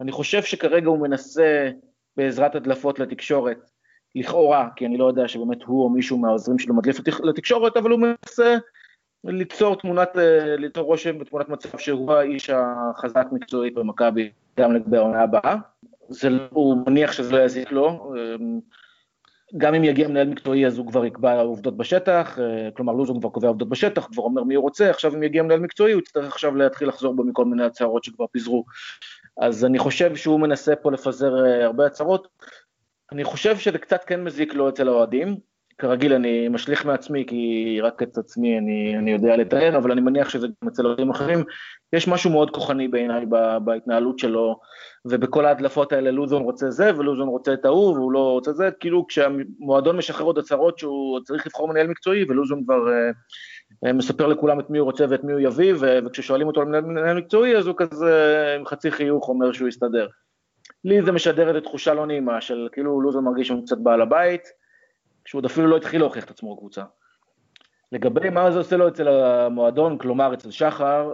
אני 0.00 0.12
חושב 0.12 0.42
שכרגע 0.42 0.88
הוא 0.88 0.98
מנסה 0.98 1.70
בעזרת 2.16 2.54
הדלפות 2.54 2.98
לתקשורת, 2.98 3.70
לכאורה, 4.14 4.68
כי 4.76 4.86
אני 4.86 4.96
לא 4.96 5.04
יודע 5.04 5.28
שבאמת 5.28 5.62
הוא 5.62 5.84
או 5.84 5.88
מישהו 5.88 6.18
מהעוזרים 6.18 6.58
שלו 6.58 6.74
מדליף 6.74 7.00
לתקשורת, 7.24 7.76
אבל 7.76 7.90
הוא 7.90 8.00
מנסה 8.00 8.58
ליצור 9.24 9.76
תמונת, 9.76 10.16
אה, 10.18 10.56
ליצור 10.56 10.84
רושם 10.84 11.16
ותמונת 11.20 11.48
מצב 11.48 11.78
שהוא 11.78 12.12
האיש 12.12 12.50
החזק 12.50 13.26
מקצועית 13.32 13.74
במכבי 13.74 14.30
גם 14.60 14.74
לגבי 14.74 14.96
העונה 14.96 15.22
הבאה. 15.22 15.56
זה, 16.08 16.28
הוא 16.50 16.76
מניח 16.86 17.12
שזה 17.12 17.32
לא 17.32 17.42
יזיק 17.42 17.72
לו, 17.72 18.14
אמ, 18.16 18.60
גם 19.56 19.74
אם 19.74 19.84
יגיע 19.84 20.08
מנהל 20.08 20.28
מקצועי 20.28 20.66
אז 20.66 20.78
הוא 20.78 20.86
כבר 20.86 21.04
יקבע 21.04 21.40
עובדות 21.40 21.76
בשטח, 21.76 22.38
אה, 22.38 22.68
כלומר 22.76 22.92
לוזון 22.92 23.20
כבר 23.20 23.30
קובע 23.30 23.48
עובדות 23.48 23.68
בשטח, 23.68 24.08
כבר 24.12 24.22
אומר 24.22 24.44
מי 24.44 24.54
הוא 24.54 24.62
רוצה, 24.62 24.90
עכשיו 24.90 25.14
אם 25.14 25.22
יגיע 25.22 25.42
מנהל 25.42 25.60
מקצועי 25.60 25.92
הוא 25.92 26.00
יצטרך 26.00 26.32
עכשיו 26.32 26.56
להתחיל 26.56 26.88
לחזור 26.88 27.14
בו 27.14 27.24
מכל 27.24 27.44
מיני 27.44 27.64
הצהרות 27.64 28.04
שכבר 28.04 28.26
פיזרו. 28.26 28.64
אז 29.40 29.64
אני 29.64 29.78
חושב 29.78 30.16
שהוא 30.16 30.40
מנסה 30.40 30.76
פה 30.76 30.92
לפזר 30.92 31.44
אה, 31.44 31.64
הרבה 31.64 31.86
הצהרות. 31.86 32.28
אני 33.12 33.24
חושב 33.24 33.58
שזה 33.58 33.78
קצת 33.78 34.04
כן 34.04 34.24
מזיק 34.24 34.54
לו 34.54 34.68
אצל 34.68 34.88
האוהדים. 34.88 35.49
כרגיל 35.80 36.12
אני 36.12 36.48
משליך 36.48 36.84
מעצמי, 36.84 37.24
כי 37.26 37.78
רק 37.82 38.02
את 38.02 38.18
עצמי 38.18 38.58
אני, 38.58 38.98
אני 38.98 39.10
יודע 39.10 39.36
לתאר, 39.36 39.76
אבל 39.76 39.92
אני 39.92 40.00
מניח 40.00 40.28
שזה 40.28 40.46
גם 40.46 40.68
אצל 40.68 40.86
אוהדים 40.86 41.10
אחרים. 41.10 41.44
יש 41.92 42.08
משהו 42.08 42.30
מאוד 42.30 42.50
כוחני 42.50 42.88
בעיניי 42.88 43.26
בהתנהלות 43.64 44.18
שלו, 44.18 44.60
ובכל 45.04 45.44
ההדלפות 45.44 45.92
האלה 45.92 46.10
לוזון 46.10 46.42
רוצה 46.42 46.70
זה, 46.70 46.90
ולוזון 46.96 47.28
רוצה 47.28 47.52
את 47.52 47.64
ההוא, 47.64 47.92
והוא 47.92 48.12
לא 48.12 48.30
רוצה 48.32 48.52
זה, 48.52 48.70
כאילו 48.80 49.06
כשהמועדון 49.06 49.96
משחרר 49.96 50.26
עוד 50.26 50.38
הצהרות 50.38 50.78
שהוא 50.78 51.20
צריך 51.20 51.46
לבחור 51.46 51.68
מנהל 51.68 51.86
מקצועי, 51.86 52.24
ולוזון 52.28 52.64
כבר 52.64 52.86
uh, 53.86 53.92
מספר 53.92 54.26
לכולם 54.26 54.60
את 54.60 54.70
מי 54.70 54.78
הוא 54.78 54.84
רוצה 54.84 55.04
ואת 55.10 55.24
מי 55.24 55.32
הוא 55.32 55.40
יביא, 55.40 55.74
וכששואלים 55.78 56.46
אותו 56.46 56.60
על 56.60 56.66
מנהל 56.66 57.16
מקצועי, 57.16 57.56
אז 57.56 57.66
הוא 57.66 57.74
כזה 57.78 58.54
עם 58.58 58.66
חצי 58.66 58.90
חיוך 58.90 59.28
אומר 59.28 59.52
שהוא 59.52 59.68
יסתדר. 59.68 60.06
לי 60.84 61.02
זה 61.02 61.12
משדר 61.12 61.48
איזו 61.48 61.60
תחושה 61.60 61.94
לא 61.94 62.06
נעימה 62.06 62.40
של 62.40 62.68
כאילו 62.72 63.00
לוזון 63.00 63.24
מרגיש 63.24 63.46
שהוא 63.46 63.66
קצת 63.66 63.78
בעל 63.78 64.00
הבית, 64.00 64.42
כשהוא 65.24 65.42
אפילו 65.46 65.66
לא 65.66 65.76
התחיל 65.76 66.00
להוכיח 66.00 66.24
את 66.24 66.30
עצמו 66.30 66.56
בקבוצה. 66.56 66.84
לגבי 67.92 68.30
מה 68.30 68.50
זה 68.50 68.58
עושה 68.58 68.76
לו 68.76 68.88
אצל 68.88 69.08
המועדון, 69.08 69.98
כלומר 69.98 70.34
אצל 70.34 70.50
שחר, 70.50 71.12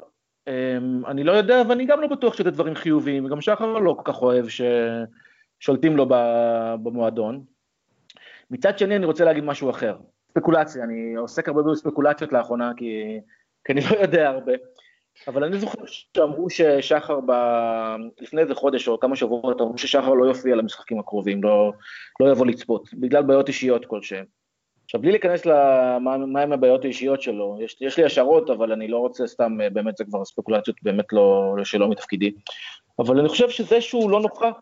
אמ, 0.49 1.07
אני 1.07 1.25
לא 1.25 1.33
יודע, 1.33 1.63
ואני 1.69 1.87
גם 1.87 2.01
לא 2.01 2.09
בטוח 2.09 2.35
שזה 2.35 2.51
דברים 2.51 2.75
חיוביים, 2.75 3.25
וגם 3.25 3.41
שחר 3.41 3.67
לא 3.67 3.93
כל 3.93 4.13
כך 4.13 4.23
אוהב 4.23 4.47
ששולטים 4.49 5.97
לו 5.97 6.07
במועדון. 6.83 7.45
מצד 8.51 8.79
שני, 8.79 8.97
אני 8.97 9.07
רוצה 9.07 9.25
להגיד 9.25 9.45
משהו 9.45 9.71
אחר. 9.71 9.97
ספקולציה, 10.31 10.85
אני 10.85 11.15
עוסק 11.15 11.49
הרבה 11.49 11.63
בספקולציות 11.63 12.33
לאחרונה, 12.33 12.73
כי, 12.77 13.21
כי 13.65 13.73
אני 13.73 13.81
לא 13.91 13.97
יודע 14.03 14.29
הרבה. 14.29 14.53
אבל 15.29 15.45
אני 15.45 15.59
זוכר 15.59 15.79
שאמרו 15.87 16.51
ששחר 16.51 17.21
ב... 17.27 17.33
לפני 18.21 18.41
איזה 18.41 18.55
חודש 18.55 18.89
או 18.89 19.01
כמה 19.01 19.17
שבועות, 19.17 19.61
אמרו 19.61 19.79
ששחר 19.79 20.15
לא 20.15 20.25
יופיע 20.25 20.57
למשחקים 20.57 20.99
הקרובים, 20.99 21.43
לא, 21.43 21.73
לא 22.21 22.31
יבוא 22.31 22.47
לצפות, 22.47 22.89
בגלל 22.95 23.23
בעיות 23.23 23.49
אישיות 23.49 23.87
כלשהן. 23.87 24.25
עכשיו, 24.85 25.01
בלי 25.01 25.11
להיכנס 25.11 25.47
למה 25.47 26.43
הם 26.43 26.53
הבעיות 26.53 26.85
האישיות 26.85 27.23
שלו, 27.23 27.59
יש, 27.61 27.77
יש 27.81 27.97
לי 27.97 28.05
השערות, 28.05 28.51
אבל 28.51 28.73
אני 28.73 28.89
לא 28.89 28.99
רוצה 28.99 29.27
סתם, 29.27 29.59
באמת 29.73 29.97
זה 29.97 30.05
כבר 30.05 30.25
ספקולציות 30.25 30.77
באמת 30.83 31.13
לא, 31.13 31.55
שלא 31.65 31.89
מתפקידי. 31.89 32.33
אבל 32.99 33.21
אני 33.21 33.29
חושב 33.29 33.51
שזה 33.51 33.81
שהוא 33.81 34.11
לא 34.11 34.21
נוכח, 34.21 34.53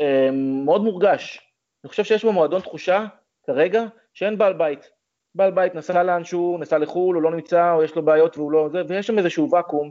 אה, 0.00 0.28
מאוד 0.64 0.82
מורגש. 0.84 1.40
אני 1.84 1.90
חושב 1.90 2.04
שיש 2.04 2.24
במועדון 2.24 2.60
תחושה, 2.60 3.04
כרגע, 3.46 3.84
שאין 4.14 4.38
בעל 4.38 4.52
בית. 4.52 4.90
בעל 5.34 5.50
בית 5.50 5.74
נסע 5.74 6.02
לאנשהו, 6.02 6.58
נסע 6.60 6.78
לחו"ל, 6.78 7.14
הוא 7.14 7.22
לא 7.22 7.30
נמצא, 7.30 7.72
או 7.72 7.82
יש 7.82 7.94
לו 7.96 8.02
בעיות 8.02 8.38
והוא 8.38 8.52
לא 8.52 8.68
זה, 8.72 8.82
ויש 8.88 9.06
שם 9.06 9.18
איזשהו 9.18 9.50
ואקום, 9.50 9.90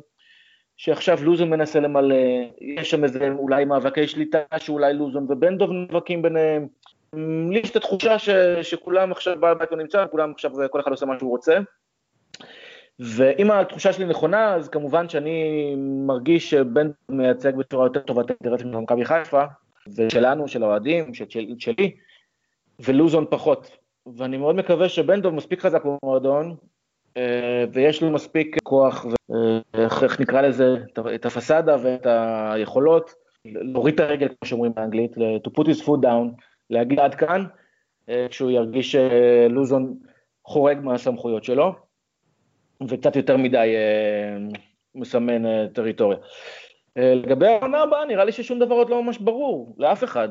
שעכשיו 0.77 1.17
לוזון 1.21 1.49
מנסה 1.49 1.79
למלא, 1.79 2.15
יש 2.61 2.91
שם 2.91 3.03
איזה 3.03 3.29
אולי 3.37 3.65
מאבקי 3.65 4.07
שליטה 4.07 4.39
שאולי 4.57 4.93
לוזון 4.93 5.25
ובן 5.29 5.57
דוב 5.57 5.71
נאבקים 5.71 6.21
ביניהם. 6.21 6.67
לי 7.49 7.59
יש 7.59 7.71
את 7.71 7.75
התחושה 7.75 8.19
ש, 8.19 8.29
שכולם 8.61 9.11
עכשיו, 9.11 9.39
בעל 9.39 9.55
בית 9.55 9.71
לא 9.71 9.77
נמצא, 9.77 10.05
כולם 10.11 10.31
עכשיו, 10.31 10.51
כל 10.71 10.79
אחד 10.79 10.91
עושה 10.91 11.05
מה 11.05 11.19
שהוא 11.19 11.29
רוצה. 11.29 11.57
ואם 12.99 13.51
התחושה 13.51 13.93
שלי 13.93 14.05
נכונה, 14.05 14.55
אז 14.55 14.69
כמובן 14.69 15.09
שאני 15.09 15.75
מרגיש 16.05 16.49
שבן 16.49 16.91
מייצג 17.09 17.55
בצורה 17.55 17.85
יותר 17.85 17.99
טובה 17.99 18.21
את 18.21 18.29
האינטרסים 18.29 18.71
של 18.71 18.79
מכבי 18.79 19.05
חיפה, 19.05 19.43
ושלנו, 19.95 20.47
של 20.47 20.63
האוהדים, 20.63 21.13
של, 21.13 21.25
של, 21.29 21.45
שלי, 21.59 21.95
ולוזון 22.79 23.25
פחות. 23.29 23.82
ואני 24.17 24.37
מאוד 24.37 24.55
מקווה 24.55 24.89
שבן 24.89 25.21
דוב 25.21 25.33
מספיק 25.33 25.61
חזק 25.61 25.83
במועדון, 25.85 26.55
אה, 27.17 27.65
ויש 27.73 28.03
לו 28.03 28.11
מספיק 28.11 28.57
כוח, 28.63 29.05
ואיך 29.29 30.03
איך 30.03 30.19
נקרא 30.19 30.41
לזה, 30.41 30.75
את 31.15 31.25
הפסאדה 31.25 31.75
ואת 31.83 32.07
היכולות, 32.51 33.13
להוריד 33.45 33.93
את 33.93 33.99
הרגל, 33.99 34.27
כמו 34.27 34.47
שאומרים 34.47 34.73
באנגלית, 34.75 35.11
to 35.17 35.49
put 35.59 35.63
his 35.63 35.85
foot 35.85 36.03
down, 36.03 36.41
להגיד 36.69 36.99
עד 36.99 37.15
כאן, 37.15 37.45
אה, 38.09 38.27
כשהוא 38.29 38.51
ירגיש 38.51 38.91
שלוזון 38.91 39.97
חורג 40.45 40.79
מהסמכויות 40.79 41.43
שלו. 41.43 41.73
וקצת 42.89 43.15
יותר 43.15 43.37
מדי 43.37 43.73
אה, 43.75 44.37
מסמן 44.95 45.45
אה, 45.45 45.65
טריטוריה. 45.73 46.17
אה, 46.97 47.15
לגבי 47.15 47.47
העונה 47.47 47.81
הבאה, 47.81 48.05
נראה 48.05 48.25
לי 48.25 48.31
ששום 48.31 48.59
דבר 48.59 48.75
עוד 48.75 48.89
לא 48.89 49.03
ממש 49.03 49.17
ברור, 49.17 49.75
לאף 49.77 50.03
אחד. 50.03 50.29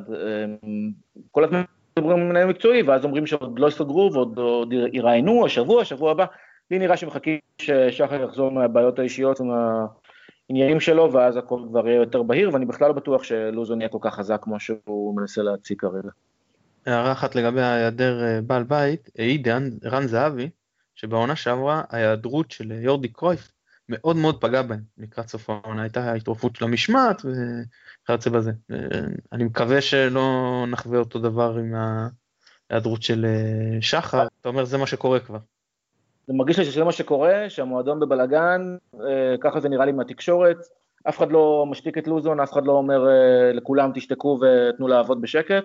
כל 1.30 1.44
הזמן 1.44 1.62
מדברים 1.98 2.18
עם 2.18 2.28
מנהל 2.28 2.46
מקצועי, 2.46 2.82
ואז 2.82 3.04
אומרים 3.04 3.26
שעוד 3.26 3.58
לא 3.58 3.70
סגרו 3.70 4.10
ועוד 4.12 4.38
עוד 4.38 4.72
יראיינו, 4.92 5.46
השבוע, 5.46 5.82
השבוע 5.82 6.10
הבא. 6.10 6.24
לי 6.70 6.78
נראה 6.78 6.96
שמחכים 6.96 7.38
ששחר 7.58 8.22
יחזור 8.24 8.50
מהבעיות 8.50 8.98
האישיות 8.98 9.40
ומהעניינים 9.40 10.80
שלו, 10.80 11.12
ואז 11.12 11.36
הכל 11.36 11.60
כבר 11.68 11.88
יהיה 11.88 11.96
יותר 11.96 12.22
בהיר, 12.22 12.50
ואני 12.52 12.66
בכלל 12.66 12.88
לא 12.88 12.94
בטוח 12.94 13.22
שלוזון 13.22 13.80
יהיה 13.80 13.88
כל 13.88 13.98
כך 14.00 14.14
חזק 14.14 14.38
כמו 14.42 14.60
שהוא 14.60 15.16
מנסה 15.16 15.42
להציג 15.42 15.80
כרגע. 15.80 16.08
הערה 16.86 17.12
אחת 17.12 17.34
לגבי 17.34 17.60
ההיעדר 17.60 18.40
בעל 18.46 18.62
בית, 18.62 19.10
העיד 19.18 19.48
רן 19.84 20.06
זהבי, 20.06 20.50
שבעונה 20.94 21.36
שעברה 21.36 21.82
ההיעדרות 21.90 22.50
של 22.50 22.72
יורדי 22.72 23.08
קרויף 23.08 23.52
מאוד 23.92 24.16
מאוד 24.16 24.40
פגעה 24.40 24.62
בהם 24.62 24.80
לקראת 24.98 25.28
סוף 25.28 25.50
העונה, 25.50 25.82
הייתה 25.82 26.12
התערפות 26.12 26.56
של 26.56 26.64
המשמעת 26.64 27.22
וכיוצא 27.24 28.30
בזה. 28.30 28.52
אני 29.32 29.44
מקווה 29.44 29.80
שלא 29.80 30.64
נחווה 30.68 30.98
אותו 30.98 31.18
דבר 31.18 31.56
עם 31.58 31.74
ההיעדרות 32.70 33.02
של 33.02 33.24
אה, 33.24 33.82
שחר, 33.82 34.26
אתה 34.40 34.48
אומר 34.48 34.64
זה 34.64 34.78
מה 34.78 34.86
שקורה 34.86 35.20
כבר. 35.20 35.38
זה 36.26 36.32
מרגיש 36.32 36.58
לי 36.58 36.64
שזה 36.64 36.84
מה 36.84 36.92
שקורה, 36.92 37.44
שהמועדון 37.48 38.00
בבלגן, 38.00 38.76
אה, 38.94 39.34
ככה 39.40 39.60
זה 39.60 39.68
נראה 39.68 39.84
לי 39.84 39.92
מהתקשורת, 39.92 40.56
אף 41.08 41.18
אחד 41.18 41.32
לא 41.32 41.66
משתיק 41.70 41.98
את 41.98 42.06
לוזון, 42.06 42.40
אף 42.40 42.52
אחד 42.52 42.66
לא 42.66 42.72
אומר 42.72 43.08
אה, 43.08 43.52
לכולם 43.52 43.90
תשתקו 43.94 44.40
ותנו 44.40 44.88
לעבוד 44.88 45.20
בשקט, 45.20 45.64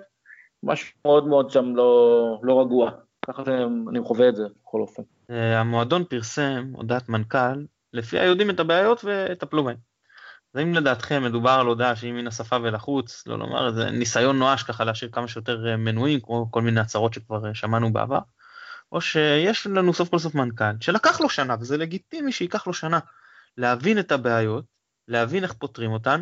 משהו 0.63 0.97
מאוד 1.05 1.27
מאוד 1.27 1.49
שם 1.49 1.75
לא, 1.75 2.39
לא 2.43 2.61
רגוע. 2.61 2.91
ככה 3.27 3.43
זה, 3.43 3.65
אני 3.89 3.99
חווה 4.03 4.29
את 4.29 4.35
זה 4.35 4.43
בכל 4.63 4.81
אופן. 4.81 5.03
אה, 5.29 5.59
המועדון 5.59 6.03
פרסם 6.03 6.71
הודעת 6.73 7.09
מנכ"ל, 7.09 7.65
לפיה 7.97 8.23
יודעים 8.23 8.49
את 8.49 8.59
הבעיות 8.59 9.05
וטפלו 9.05 9.63
בהן. 9.63 9.75
אז 10.53 10.61
אם 10.61 10.73
לדעתכם 10.73 11.23
מדובר 11.23 11.51
על 11.51 11.67
הודעה 11.67 11.95
שהיא 11.95 12.13
מן 12.13 12.27
השפה 12.27 12.55
ולחוץ, 12.63 13.23
לא 13.27 13.39
לומר 13.39 13.67
איזה 13.67 13.91
ניסיון 13.91 14.39
נואש 14.39 14.63
ככה 14.63 14.83
להשאיר 14.83 15.11
כמה 15.11 15.27
שיותר 15.27 15.67
אה, 15.67 15.77
מנויים, 15.77 16.19
כמו 16.19 16.51
כל 16.51 16.61
מיני 16.61 16.79
הצהרות 16.79 17.13
שכבר 17.13 17.47
אה, 17.47 17.53
שמענו 17.53 17.93
בעבר, 17.93 18.19
או 18.91 19.01
שיש 19.01 19.67
לנו 19.67 19.93
סוף 19.93 20.09
כל 20.09 20.19
סוף 20.19 20.35
מנכ"ל 20.35 20.63
שלקח 20.81 21.21
לו 21.21 21.29
שנה, 21.29 21.55
וזה 21.59 21.77
לגיטימי 21.77 22.31
שייקח 22.31 22.67
לו 22.67 22.73
שנה, 22.73 22.99
להבין 23.57 23.99
את 23.99 24.11
הבעיות, 24.11 24.65
להבין 25.07 25.43
איך 25.43 25.53
פותרים 25.53 25.91
אותן, 25.91 26.21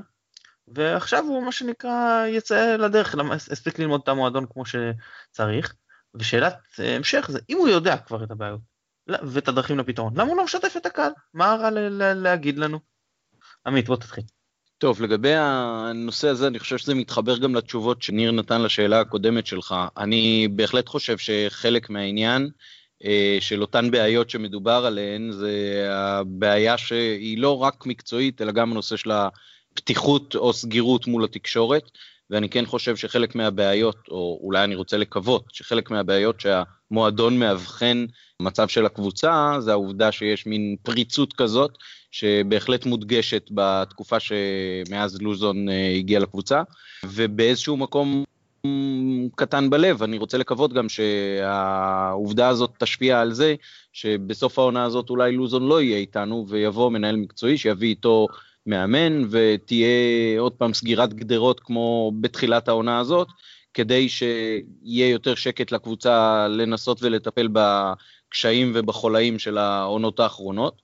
ועכשיו 0.68 1.24
הוא 1.24 1.46
מה 1.46 1.52
שנקרא 1.52 2.26
יצא 2.28 2.76
לדרך, 2.76 3.16
הספיק 3.52 3.80
ללמוד 3.80 4.02
את 4.04 4.08
המועדון 4.08 4.46
כמו 4.50 4.64
שצריך, 4.66 5.76
ושאלת 6.16 6.58
אה, 6.80 6.96
המשך 6.96 7.26
זה, 7.30 7.40
אם 7.50 7.58
הוא 7.58 7.70
יודע 7.70 7.98
כבר 7.98 8.24
את 8.24 8.32
הבעיות 8.32 8.75
ואת 9.08 9.48
הדרכים 9.48 9.80
לפתרון, 9.80 10.14
למה 10.16 10.30
הוא 10.30 10.38
לא 10.38 10.44
משתף 10.44 10.74
את 10.78 10.86
הקהל? 10.86 11.12
מה 11.34 11.56
רע 11.56 11.70
להגיד 12.14 12.58
לנו? 12.58 12.80
עמית, 13.66 13.86
בוא 13.88 13.96
תתחיל. 13.96 14.24
טוב, 14.78 15.02
לגבי 15.02 15.34
הנושא 15.36 16.28
הזה, 16.28 16.48
אני 16.48 16.60
חושב 16.60 16.78
שזה 16.78 16.96
מתחבר 16.96 17.38
גם 17.38 17.56
לתשובות 17.56 18.02
שניר 18.02 18.32
נתן 18.32 18.62
לשאלה 18.62 19.00
הקודמת 19.00 19.46
שלך. 19.46 19.76
אני 19.98 20.48
בהחלט 20.52 20.90
חושב 20.90 21.18
שחלק 21.18 21.90
מהעניין 21.90 22.50
אה, 23.06 23.38
של 23.40 23.62
אותן 23.62 23.92
בעיות 23.92 24.30
שמדובר 24.30 24.86
עליהן, 24.86 25.32
זה 25.32 25.86
הבעיה 25.92 26.78
שהיא 26.78 27.38
לא 27.38 27.58
רק 27.58 27.86
מקצועית, 27.86 28.42
אלא 28.42 28.52
גם 28.52 28.72
הנושא 28.72 28.98
של 28.98 29.12
הפתיחות 29.12 30.36
או 30.36 30.54
סגירות 30.54 31.08
מול 31.08 31.24
התקשורת. 31.24 31.84
ואני 32.30 32.50
כן 32.50 32.66
חושב 32.66 32.96
שחלק 32.96 33.36
מהבעיות, 33.36 33.98
או 34.12 34.40
אולי 34.44 34.64
אני 34.64 34.76
רוצה 34.76 34.98
לקוות, 34.98 35.44
שחלק 35.54 35.92
מהבעיות 35.92 36.42
שהמועדון 36.42 37.40
מאבחן 37.40 38.06
מצב 38.42 38.68
של 38.68 38.86
הקבוצה, 38.86 39.56
זה 39.60 39.72
העובדה 39.72 40.12
שיש 40.12 40.46
מין 40.46 40.76
פריצות 40.84 41.34
כזאת, 41.34 41.78
שבהחלט 42.12 42.86
מודגשת 42.86 43.50
בתקופה 43.52 44.18
שמאז 44.20 45.22
לוזון 45.22 45.70
אה, 45.70 45.96
הגיע 45.98 46.20
לקבוצה, 46.20 46.62
ובאיזשהו 47.06 47.78
מקום 47.78 48.24
קטן 49.36 49.70
בלב, 49.70 50.04
אני 50.04 50.18
רוצה 50.18 50.38
לקוות 50.38 50.74
גם 50.74 50.90
שהעובדה 50.90 52.48
הזאת 52.48 52.72
תשפיע 52.80 53.22
על 53.22 53.34
זה 53.34 53.56
שבסוף 53.94 54.60
העונה 54.60 54.84
הזאת 54.84 55.10
אולי 55.10 55.32
לוזון 55.32 55.68
לא 55.68 55.82
יהיה 55.82 55.98
איתנו 55.98 56.46
ויבוא 56.50 56.92
מנהל 56.92 57.16
מקצועי 57.16 57.58
שיביא 57.58 57.90
איתו 57.90 58.28
מאמן 58.66 59.22
ותהיה 59.30 60.40
עוד 60.40 60.54
פעם 60.54 60.74
סגירת 60.74 61.14
גדרות 61.14 61.60
כמו 61.60 62.12
בתחילת 62.22 62.68
העונה 62.68 63.00
הזאת, 63.00 63.28
כדי 63.74 64.10
שיהיה 64.10 65.10
יותר 65.10 65.36
שקט 65.36 65.72
לקבוצה 65.72 66.48
לנסות 66.48 67.04
ולטפל 67.04 67.48
בקשיים 67.52 68.72
ובחולאים 68.76 69.40
של 69.40 69.58
העונות 69.58 70.20
האחרונות. 70.20 70.82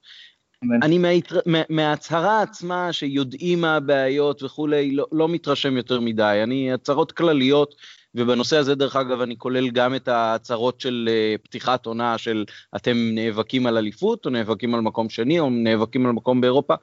אני 0.84 0.98
מההתר... 0.98 1.40
מההצהרה 1.70 2.42
עצמה 2.42 2.94
שיודעים 2.94 3.62
מה 3.62 3.76
הבעיות 3.76 4.44
וכולי, 4.44 4.92
לא, 4.92 5.06
לא 5.12 5.30
מתרשם 5.30 5.78
יותר 5.78 6.00
מדי. 6.00 6.40
אני, 6.44 6.74
הצהרות 6.74 7.12
כלליות 7.12 7.76
ובנושא 8.16 8.58
הזה, 8.58 8.76
דרך 8.76 8.96
אגב, 8.96 9.22
אני 9.22 9.38
כולל 9.38 9.70
גם 9.70 9.96
את 9.96 10.08
ההצהרות 10.08 10.82
של 10.82 11.10
אה, 11.12 11.36
פתיחת 11.44 11.86
עונה 11.86 12.18
של 12.18 12.46
אתם 12.76 12.98
נאבקים 12.98 13.68
על 13.68 13.78
אליפות, 13.78 14.26
או 14.26 14.32
נאבקים 14.32 14.76
על 14.76 14.82
מקום 14.82 15.10
שני, 15.10 15.40
או 15.40 15.50
נאבקים 15.50 16.06
על 16.06 16.12
מקום 16.12 16.42
באירופה. 16.42 16.74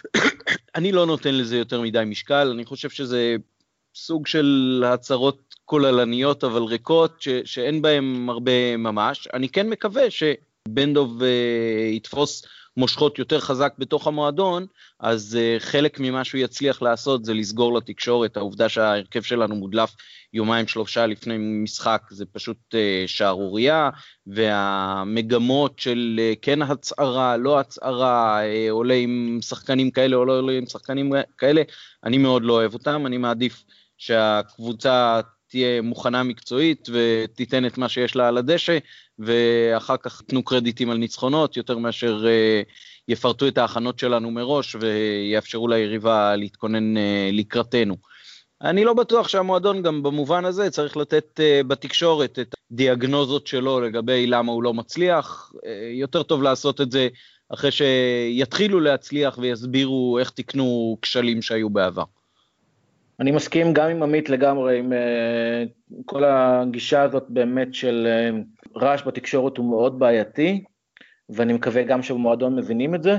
אני 0.76 0.92
לא 0.92 1.06
נותן 1.06 1.34
לזה 1.34 1.56
יותר 1.56 1.80
מדי 1.80 2.02
משקל, 2.06 2.50
אני 2.54 2.64
חושב 2.64 2.90
שזה 2.90 3.36
סוג 3.94 4.26
של 4.26 4.82
הצהרות 4.86 5.54
כוללניות 5.64 6.44
אבל 6.44 6.62
ריקות, 6.62 7.22
ש- 7.22 7.28
שאין 7.44 7.82
בהן 7.82 8.28
הרבה 8.28 8.76
ממש. 8.76 9.28
אני 9.34 9.48
כן 9.48 9.68
מקווה 9.68 10.10
שבן 10.10 10.51
דוב 10.68 11.22
uh, 11.22 11.24
יתפוס 11.92 12.44
מושכות 12.76 13.18
יותר 13.18 13.40
חזק 13.40 13.72
בתוך 13.78 14.06
המועדון, 14.06 14.66
אז 15.00 15.38
uh, 15.38 15.62
חלק 15.62 16.00
ממה 16.00 16.24
שהוא 16.24 16.40
יצליח 16.40 16.82
לעשות 16.82 17.24
זה 17.24 17.34
לסגור 17.34 17.74
לתקשורת, 17.74 18.36
העובדה 18.36 18.68
שההרכב 18.68 19.22
שלנו 19.22 19.56
מודלף 19.56 19.94
יומיים 20.32 20.66
שלושה 20.66 21.06
לפני 21.06 21.36
משחק 21.38 22.02
זה 22.10 22.24
פשוט 22.32 22.56
uh, 22.74 22.76
שערורייה, 23.06 23.90
והמגמות 24.26 25.78
של 25.78 26.20
כן 26.42 26.62
הצהרה, 26.62 27.36
לא 27.36 27.60
הצהרה, 27.60 28.40
עולה 28.70 28.94
עם 28.94 29.38
שחקנים 29.42 29.90
כאלה 29.90 30.16
או 30.16 30.24
לא 30.24 30.38
עולה 30.38 30.52
עם 30.52 30.66
שחקנים 30.66 31.12
כאלה, 31.38 31.62
אני 32.04 32.18
מאוד 32.18 32.42
לא 32.42 32.52
אוהב 32.52 32.74
אותם, 32.74 33.06
אני 33.06 33.18
מעדיף 33.18 33.64
שהקבוצה 33.98 35.20
תהיה 35.52 35.82
מוכנה 35.82 36.22
מקצועית 36.22 36.88
ותיתן 36.92 37.66
את 37.66 37.78
מה 37.78 37.88
שיש 37.88 38.16
לה 38.16 38.28
על 38.28 38.38
הדשא, 38.38 38.78
ואחר 39.18 39.96
כך 39.96 40.22
תנו 40.26 40.42
קרדיטים 40.42 40.90
על 40.90 40.96
ניצחונות, 40.96 41.56
יותר 41.56 41.78
מאשר 41.78 42.24
uh, 42.24 42.68
יפרטו 43.08 43.48
את 43.48 43.58
ההכנות 43.58 43.98
שלנו 43.98 44.30
מראש 44.30 44.76
ויאפשרו 44.80 45.68
ליריבה 45.68 46.36
להתכונן 46.36 46.96
uh, 46.96 47.00
לקראתנו. 47.32 47.96
אני 48.62 48.84
לא 48.84 48.94
בטוח 48.94 49.28
שהמועדון 49.28 49.82
גם 49.82 50.02
במובן 50.02 50.44
הזה 50.44 50.70
צריך 50.70 50.96
לתת 50.96 51.40
uh, 51.40 51.66
בתקשורת 51.66 52.38
את 52.38 52.54
הדיאגנוזות 52.72 53.46
שלו 53.46 53.80
לגבי 53.80 54.26
למה 54.26 54.52
הוא 54.52 54.62
לא 54.62 54.74
מצליח. 54.74 55.52
יותר 55.92 56.22
טוב 56.22 56.42
לעשות 56.42 56.80
את 56.80 56.92
זה 56.92 57.08
אחרי 57.54 57.70
שיתחילו 57.70 58.80
להצליח 58.80 59.38
ויסבירו 59.38 60.18
איך 60.18 60.30
תיקנו 60.30 60.98
כשלים 61.02 61.42
שהיו 61.42 61.70
בעבר. 61.70 62.04
אני 63.20 63.30
מסכים 63.30 63.72
גם 63.72 63.88
עם 63.90 64.02
עמית 64.02 64.28
לגמרי, 64.28 64.78
עם 64.78 64.92
כל 66.06 66.24
הגישה 66.24 67.02
הזאת 67.02 67.24
באמת 67.28 67.74
של 67.74 68.06
רעש 68.82 69.02
בתקשורת 69.06 69.56
הוא 69.56 69.70
מאוד 69.70 69.98
בעייתי, 69.98 70.64
ואני 71.28 71.52
מקווה 71.52 71.82
גם 71.82 72.02
שבמועדון 72.02 72.56
מבינים 72.56 72.94
את 72.94 73.02
זה. 73.02 73.16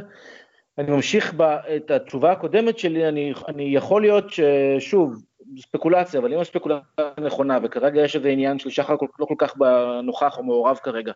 אני 0.77 0.91
ממשיך 0.91 1.33
את 1.75 1.91
התשובה 1.91 2.31
הקודמת 2.31 2.79
שלי, 2.79 3.07
אני, 3.07 3.33
אני 3.47 3.63
יכול 3.63 4.01
להיות 4.01 4.25
ששוב, 4.29 5.23
ספקולציה, 5.57 6.19
אבל 6.19 6.33
אם 6.33 6.39
הספקולציה 6.39 6.83
נכונה, 7.21 7.59
וכרגע 7.63 8.01
יש 8.01 8.15
איזה 8.15 8.29
עניין 8.29 8.59
של 8.59 8.69
שחר 8.69 8.95
לא 9.19 9.25
כל 9.25 9.35
כך 9.37 9.55
נוכח 10.03 10.37
או 10.37 10.43
מעורב 10.43 10.77
כרגע, 10.83 11.11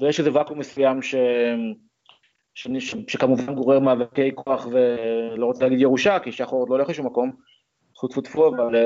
ויש 0.00 0.18
איזה 0.18 0.30
ואקום 0.34 0.58
מסוים 0.58 1.02
ש... 1.02 1.14
ש... 2.54 2.68
ש... 2.78 2.94
שכמובן 3.08 3.54
גורר 3.54 3.78
מאבקי 3.78 4.30
כוח 4.34 4.66
ולא 4.66 5.46
רוצה 5.46 5.64
להגיד 5.64 5.80
ירושה, 5.80 6.18
כי 6.18 6.32
שחור 6.32 6.60
עוד 6.60 6.68
לא 6.68 6.74
הולך 6.74 6.88
לשום 6.88 7.06
מקום, 7.06 7.32
טפו 7.94 8.08
טפו 8.08 8.20
טפו, 8.20 8.48
אבל 8.48 8.76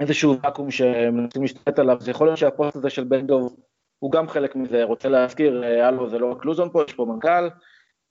איזשהו 0.00 0.36
ואקום 0.42 0.70
שמנסים 0.70 1.42
להשתלט 1.42 1.78
עליו, 1.78 1.96
זה 2.00 2.10
יכול 2.10 2.26
להיות 2.26 2.38
שהפוסט 2.38 2.76
הזה 2.76 2.90
של 2.90 3.04
בן 3.04 3.26
דוב 3.26 3.56
הוא 3.98 4.12
גם 4.12 4.28
חלק 4.28 4.56
מזה, 4.56 4.84
רוצה 4.84 5.08
להזכיר, 5.08 5.64
הלו 5.82 6.08
זה 6.08 6.18
לא 6.18 6.32
רק 6.32 6.44
לוזון 6.44 6.70
פה, 6.72 6.82
יש 6.88 6.92
פה 6.92 7.04
מנכ"ל, 7.04 7.48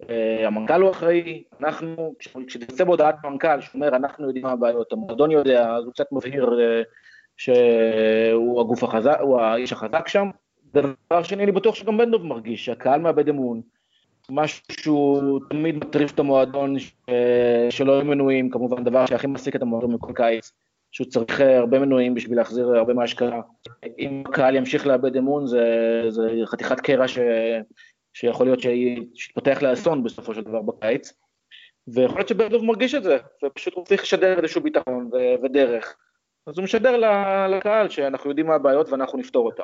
אה, 0.10 0.48
המנכ"ל 0.48 0.82
הוא 0.82 0.92
אחראי, 0.92 1.44
אנחנו, 1.60 2.16
כשתצא 2.48 2.84
בהודעת 2.84 3.16
מנכ"ל 3.26 3.62
שאומר 3.62 3.88
אנחנו 3.88 4.28
יודעים 4.28 4.46
מה 4.46 4.52
הבעיות, 4.52 4.94
המועדון 4.94 5.32
יודע, 5.32 5.70
אז 5.70 5.84
הוא 5.84 5.94
קצת 5.94 6.12
מבהיר 6.12 6.60
אה, 6.60 6.82
שהוא 7.38 8.62
הגוף 8.62 8.84
החזק, 8.84 9.18
הוא 9.22 9.42
האיש 9.42 9.74
החזק 9.74 10.08
שם. 10.08 10.30
דבר 10.74 11.24
שני, 11.24 11.44
אני 11.44 11.52
בטוח 11.52 11.76
שגם 11.76 11.98
בן 11.98 12.12
דב 12.12 12.24
מרגיש 12.24 12.66
שהקהל 12.66 13.02
מאבד 13.02 13.30
אמון, 13.30 13.62
משהו 14.30 15.40
תמיד 15.50 15.76
מטריף 15.76 16.12
את 16.14 16.20
המועדון 16.20 16.76
שלא 17.70 17.92
יהיו 17.92 18.06
מנויים, 18.06 18.50
כמובן 18.50 18.84
דבר 18.84 19.06
שהכי 19.06 19.28
מעסיק 19.28 19.56
את 19.56 19.62
המועדון 19.62 19.94
מכל 19.94 20.14
קיץ, 20.16 20.52
שהוא 20.92 21.08
צריך 21.08 21.42
אה, 21.42 21.58
הרבה 21.58 21.80
מנויים 21.80 22.14
בשביל 22.14 22.38
להחזיר 22.38 22.68
הרבה 22.68 22.94
מההשקעה. 22.94 23.42
אם 24.00 24.24
הקהל 24.26 24.56
ימשיך 24.56 24.88
לאבד 24.88 25.18
אמון 25.18 25.48
זה, 25.48 25.66
זה 26.10 26.30
חתיכת 26.46 26.80
קרע 26.80 27.08
ש... 27.08 27.20
שיכול 28.14 28.48
להיות 28.48 28.60
שיתפתח 29.16 29.62
לאסון 29.62 30.04
בסופו 30.04 30.34
של 30.34 30.42
דבר 30.42 30.62
בקיץ, 30.62 31.14
ויכול 31.88 32.18
להיות 32.18 32.28
שבן 32.28 32.48
דב 32.48 32.64
מרגיש 32.64 32.96
את 32.96 33.04
זה, 33.04 33.18
ופשוט 33.46 33.74
הוא 33.74 33.86
צריך 33.86 34.04
לשדר 34.04 34.38
איזשהו 34.38 34.62
ביטחון 34.62 35.10
ו- 35.14 35.44
ודרך. 35.44 35.98
אז 36.48 36.58
הוא 36.58 36.64
משדר 36.64 36.98
לקהל 37.48 37.90
שאנחנו 37.90 38.30
יודעים 38.30 38.48
מה 38.48 38.56
הבעיות 38.56 38.90
ואנחנו 38.90 39.20
נפתור 39.20 39.46
אותן. 39.46 39.64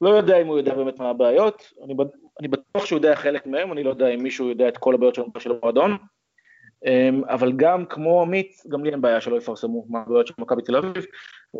לא 0.00 0.08
יודע 0.08 0.40
אם 0.40 0.46
הוא 0.46 0.58
יודע 0.58 0.74
באמת 0.74 0.98
מה 0.98 1.10
הבעיות, 1.10 1.72
אני, 1.84 1.94
אני 2.40 2.48
בטוח 2.48 2.86
שהוא 2.86 2.96
יודע 2.96 3.14
חלק 3.14 3.46
מהם, 3.46 3.72
אני 3.72 3.82
לא 3.82 3.90
יודע 3.90 4.08
אם 4.08 4.22
מישהו 4.22 4.48
יודע 4.48 4.68
את 4.68 4.78
כל 4.78 4.94
הבעיות 4.94 5.14
של 5.38 5.50
המועדון, 5.50 5.96
אבל 7.28 7.52
גם 7.56 7.86
כמו 7.86 8.22
עמית, 8.22 8.62
גם 8.68 8.84
לי 8.84 8.90
אין 8.90 9.00
בעיה 9.00 9.20
שלא 9.20 9.36
יפרסמו 9.36 9.86
מה 9.88 10.00
הבעיות 10.00 10.26
של 10.26 10.34
מכבי 10.38 10.62
תל 10.62 10.76
אביב, 10.76 11.04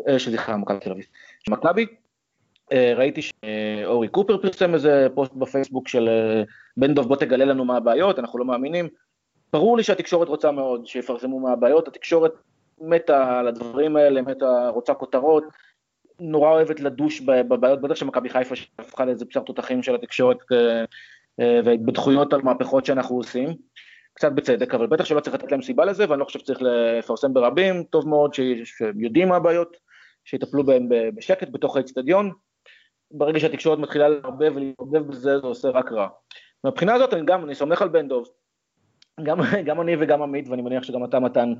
אה, 0.07 0.19
סליחה, 0.19 0.57
מכבי 0.57 0.79
תל 0.79 0.91
אביב, 0.91 1.05
מכבי, 1.49 1.85
אה, 2.71 2.93
ראיתי 2.95 3.21
שאורי 3.21 4.07
קופר 4.07 4.37
פרסם 4.37 4.73
איזה 4.73 5.07
פוסט 5.13 5.33
בפייסבוק 5.33 5.87
של 5.87 6.09
אה, 6.09 6.43
בן 6.77 6.93
דב 6.93 7.01
בוא 7.01 7.15
תגלה 7.15 7.45
לנו 7.45 7.65
מה 7.65 7.77
הבעיות, 7.77 8.19
אנחנו 8.19 8.39
לא 8.39 8.45
מאמינים. 8.45 8.87
ברור 9.53 9.77
לי 9.77 9.83
שהתקשורת 9.83 10.27
רוצה 10.27 10.51
מאוד 10.51 10.87
שיפרסמו 10.87 11.39
מה 11.39 11.51
הבעיות, 11.51 11.87
התקשורת 11.87 12.31
מתה 12.81 13.39
על 13.39 13.47
הדברים 13.47 13.95
האלה, 13.95 14.21
מתה, 14.21 14.69
רוצה 14.69 14.93
כותרות, 14.93 15.43
נורא 16.19 16.49
אוהבת 16.49 16.79
לדוש 16.79 17.21
בבעיות, 17.21 17.81
בטח 17.81 17.95
שמכבי 17.95 18.29
חיפה 18.29 18.55
שהפכה 18.55 19.05
לאיזה 19.05 19.25
בשר 19.25 19.39
תותחים 19.39 19.83
של 19.83 19.95
התקשורת 19.95 20.37
והתבדחויות 21.39 22.33
על 22.33 22.41
מהפכות 22.41 22.85
שאנחנו 22.85 23.15
עושים, 23.15 23.55
קצת 24.13 24.31
בצדק, 24.31 24.73
אבל 24.73 24.87
בטח 24.87 25.05
שלא 25.05 25.19
צריך 25.19 25.35
לתת 25.35 25.51
להם 25.51 25.61
סיבה 25.61 25.85
לזה, 25.85 26.05
ואני 26.09 26.19
לא 26.19 26.25
חושב 26.25 26.39
שצריך 26.39 26.59
לפרסם 26.61 27.33
ברבים, 27.33 27.83
טוב 27.83 28.07
מאוד 28.07 28.33
שיודעים 28.33 29.27
מה 29.27 29.35
הבעיות, 29.35 29.77
שיטפלו 30.25 30.63
בהם 30.63 30.89
בשקט 31.15 31.49
בתוך 31.51 31.77
האצטדיון, 31.77 32.31
ברגע 33.11 33.39
שהתקשורת 33.39 33.79
מתחילה 33.79 34.09
לערבב 34.09 34.51
ולהתערבב 34.55 35.07
בזה, 35.07 35.39
זה 35.39 35.47
עושה 35.47 35.69
רק 35.69 35.91
רע. 35.91 36.07
מהבחינה 36.63 36.93
הזאת 36.93 37.13
אני 37.13 37.21
גם, 37.25 37.45
אני 37.45 37.55
סומך 37.55 37.81
על 37.81 37.89
בן 37.89 38.07
דוב, 38.07 38.27
גם, 39.23 39.37
גם 39.65 39.81
אני 39.81 39.95
וגם 39.99 40.21
עמית, 40.21 40.49
ואני 40.49 40.61
מניח 40.61 40.83
שגם 40.83 41.05
אתה 41.05 41.19
מתן, 41.19 41.53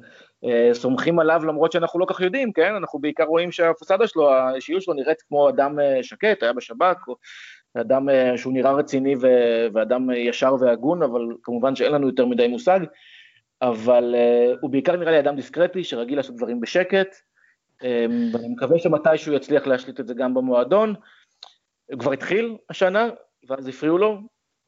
אה, 0.46 0.70
סומכים 0.74 1.20
עליו 1.20 1.46
למרות 1.46 1.72
שאנחנו 1.72 2.00
לא 2.00 2.06
כך 2.06 2.22
יודעים, 2.22 2.54
כן? 2.54 2.76
אנחנו 2.76 3.00
בעיקר 3.00 3.24
רואים 3.24 3.52
שהפסאדה 3.52 4.08
שלו, 4.08 4.34
האישיות 4.34 4.82
שלו 4.82 4.94
נראית 4.94 5.22
כמו 5.22 5.50
אדם 5.50 5.80
אה, 5.80 6.04
שקט, 6.04 6.44
היה 6.44 6.54
בשב"כ, 6.54 7.08
או 7.08 7.16
אדם 7.78 8.10
אה, 8.10 8.38
שהוא 8.38 8.54
נראה 8.54 8.72
רציני 8.72 9.16
ו, 9.16 9.28
ואדם 9.74 10.10
ישר 10.12 10.56
והגון, 10.60 11.04
אבל 11.04 11.22
כמובן 11.44 11.76
שאין 11.76 11.92
לנו 11.92 12.08
יותר 12.08 12.26
מדי 12.26 12.48
מושג, 12.48 12.80
אבל 13.62 14.16
הוא 14.62 14.70
בעיקר 14.70 14.96
נראה 14.96 15.12
לי 15.12 15.20
אדם 15.20 15.36
דיסקרטי, 15.36 15.84
שרגיל 15.84 16.18
לעשות 16.18 16.36
דברים 16.36 16.60
בשקט, 16.60 17.16
ואני 18.34 18.48
מקווה 18.50 18.80
שמתישהו 18.80 19.34
יצליח 19.34 19.68
להשליט 19.68 20.00
את 20.00 20.08
זה 20.08 20.14
גם 20.14 20.34
במועדון. 20.34 20.96
הוא 21.92 22.00
כבר 22.00 22.12
התחיל 22.12 22.58
השנה, 22.70 23.10
ואז 23.50 23.68
הפריעו 23.68 23.98
לו, 23.98 24.20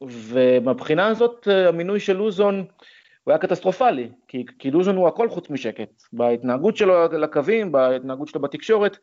ומבחינה 0.02 1.06
הזאת 1.06 1.48
המינוי 1.48 2.00
של 2.00 2.16
לוזון 2.16 2.64
הוא 3.24 3.32
היה 3.32 3.38
קטסטרופלי, 3.38 4.08
כי, 4.28 4.44
כי 4.58 4.70
לוזון 4.70 4.96
הוא 4.96 5.08
הכל 5.08 5.28
חוץ 5.28 5.50
משקט, 5.50 6.02
בהתנהגות 6.12 6.76
שלו 6.76 7.12
לקווים, 7.12 7.72
בהתנהגות 7.72 8.28
שלו 8.28 8.40
בתקשורת, 8.40 8.98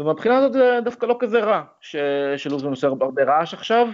ומבחינה 0.00 0.38
הזאת 0.38 0.52
זה 0.52 0.78
דווקא 0.84 1.06
לא 1.06 1.16
כזה 1.20 1.40
רע 1.40 1.62
ש, 1.80 1.96
שלוזון 2.36 2.70
עושה 2.70 2.86
הרבה 2.86 3.24
רעש 3.24 3.54
עכשיו, 3.54 3.86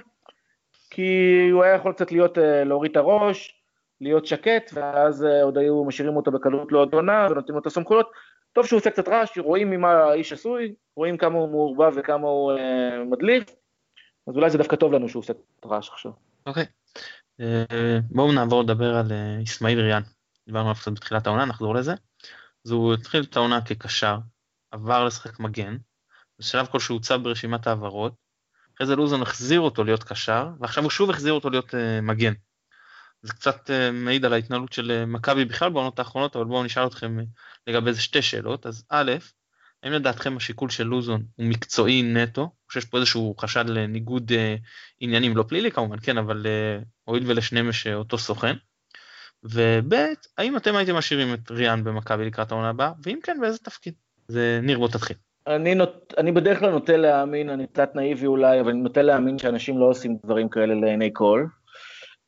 כי 0.91 1.49
הוא 1.53 1.63
היה 1.63 1.75
יכול 1.75 1.93
קצת 1.93 2.13
להיות, 2.13 2.39
אה, 2.39 2.65
להוריד 2.65 2.91
את 2.91 2.97
הראש, 2.97 3.63
להיות 4.01 4.27
שקט, 4.27 4.71
ואז 4.75 5.25
אה, 5.25 5.43
עוד 5.43 5.59
היו 5.59 5.85
משאירים 5.85 6.17
אותו 6.17 6.31
בקלות 6.31 6.73
לעוד 6.73 6.95
עונה 6.95 7.27
ונותנים 7.31 7.55
לו 7.55 7.61
את 7.61 7.67
הסמכויות. 7.67 8.11
טוב 8.53 8.67
שהוא 8.67 8.79
עושה 8.79 8.91
קצת 8.91 9.09
רעש, 9.09 9.39
רואים 9.39 9.71
ממה 9.71 9.93
האיש 9.93 10.33
עשוי, 10.33 10.75
רואים 10.97 11.17
כמה 11.17 11.39
הוא 11.39 11.49
מעורבב 11.49 11.93
וכמה 11.97 12.29
הוא 12.29 12.53
אה, 12.53 13.05
מדליף, 13.05 13.45
אז 14.29 14.37
אולי 14.37 14.51
זה 14.51 14.59
דווקא 14.59 14.77
טוב 14.77 14.93
לנו 14.93 15.09
שהוא 15.09 15.21
עושה 15.21 15.33
את 15.33 15.65
הרעש 15.65 15.89
עכשיו. 15.89 16.13
אוקיי. 16.47 16.65
אה, 17.41 17.99
בואו 18.11 18.33
נעבור 18.33 18.63
לדבר 18.63 18.95
על 18.97 19.13
אה, 19.13 19.43
אסמאעיל 19.43 19.81
ריאן. 19.81 20.03
דיברנו 20.47 20.69
עליו 20.69 20.81
קצת 20.81 20.93
בתחילת 20.93 21.27
העונה, 21.27 21.45
נחזור 21.45 21.75
לזה. 21.75 21.95
אז 22.67 22.71
הוא 22.71 22.95
התחיל 22.95 23.23
את 23.31 23.37
העונה 23.37 23.61
כקשר, 23.61 24.17
עבר 24.71 25.05
לשחק 25.05 25.41
מגן, 25.41 25.77
בשלב 26.39 26.67
כלשהו 26.67 26.95
הוצב 26.95 27.23
ברשימת 27.23 27.67
העברות, 27.67 28.15
אחרי 28.77 28.87
זה 28.87 28.97
לוזון 28.97 29.23
החזיר 29.23 29.61
אותו 29.61 29.85
להיות 29.85 30.05
קשר, 30.05 30.49
ועכשיו 30.61 30.83
הוא 30.83 30.91
שוב 30.91 31.11
החזיר 31.11 31.33
אותו 31.33 31.51
להיות 31.51 31.75
uh, 31.75 32.03
מגן. 32.03 32.33
זה 33.23 33.33
קצת 33.33 33.71
uh, 33.71 33.93
מעיד 33.93 34.25
על 34.25 34.33
ההתנהלות 34.33 34.73
של 34.73 35.03
uh, 35.03 35.07
מכבי 35.07 35.45
בכלל 35.45 35.71
בעונות 35.71 35.99
האחרונות, 35.99 36.37
אבל 36.37 36.45
בואו 36.45 36.65
נשאל 36.65 36.87
אתכם 36.87 37.19
uh, 37.19 37.23
לגבי 37.67 37.89
איזה 37.89 38.01
שתי 38.01 38.23
שאלות. 38.23 38.67
אז 38.67 38.85
א', 38.91 39.13
האם 39.83 39.93
לדעתכם 39.93 40.37
השיקול 40.37 40.71
של 40.71 40.85
לוזון 40.85 41.25
הוא 41.37 41.47
מקצועי 41.47 42.03
נטו, 42.03 42.41
או 42.41 42.73
שיש 42.73 42.85
פה 42.85 42.97
איזשהו 42.97 43.35
חשד 43.39 43.65
לניגוד 43.69 44.33
אה, 44.33 44.57
עניינים 45.01 45.37
לא 45.37 45.45
פלילי 45.49 45.71
כמובן, 45.71 45.97
כן, 46.03 46.19
אבל 46.19 46.47
אה, 46.47 46.83
הואיל 47.05 47.23
ולשניהם 47.27 47.69
יש 47.69 47.87
אותו 47.87 48.19
סוכן. 48.19 48.57
וב' 49.43 49.95
האם 50.39 50.57
אתם 50.57 50.77
הייתם 50.77 50.95
משאירים 50.95 51.35
את 51.35 51.51
ריאן 51.51 51.85
במכבי 51.85 52.25
לקראת 52.25 52.53
העונה 52.53 52.69
הבאה, 52.69 52.93
ואם 53.03 53.19
כן 53.23 53.39
באיזה 53.41 53.59
תפקיד? 53.59 53.95
זה 54.29 54.61
ניר 54.63 54.79
בוא 54.79 54.89
תתחיל. 54.89 55.17
אני, 55.47 55.75
נות, 55.75 56.15
אני 56.19 56.33
בדרך 56.33 56.59
כלל 56.59 56.71
נוטה 56.71 56.97
להאמין, 56.97 57.51
אני 57.51 57.67
קצת 57.67 57.95
נאיבי 57.95 58.27
אולי, 58.27 58.61
אבל 58.61 58.71
אני 58.71 58.81
נוטה 58.81 59.03
להאמין 59.03 59.39
שאנשים 59.39 59.79
לא 59.79 59.85
עושים 59.85 60.17
דברים 60.25 60.49
כאלה 60.49 60.75
לעיני 60.75 61.11
כל. 61.13 61.47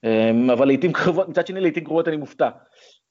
אמ, 0.04 0.50
אבל 0.50 0.66
לעיתים 0.66 0.92
קרובות, 0.92 1.28
מצד 1.28 1.46
שני 1.46 1.60
לעיתים 1.60 1.84
קרובות 1.84 2.08
אני 2.08 2.16
מופתע 2.16 2.48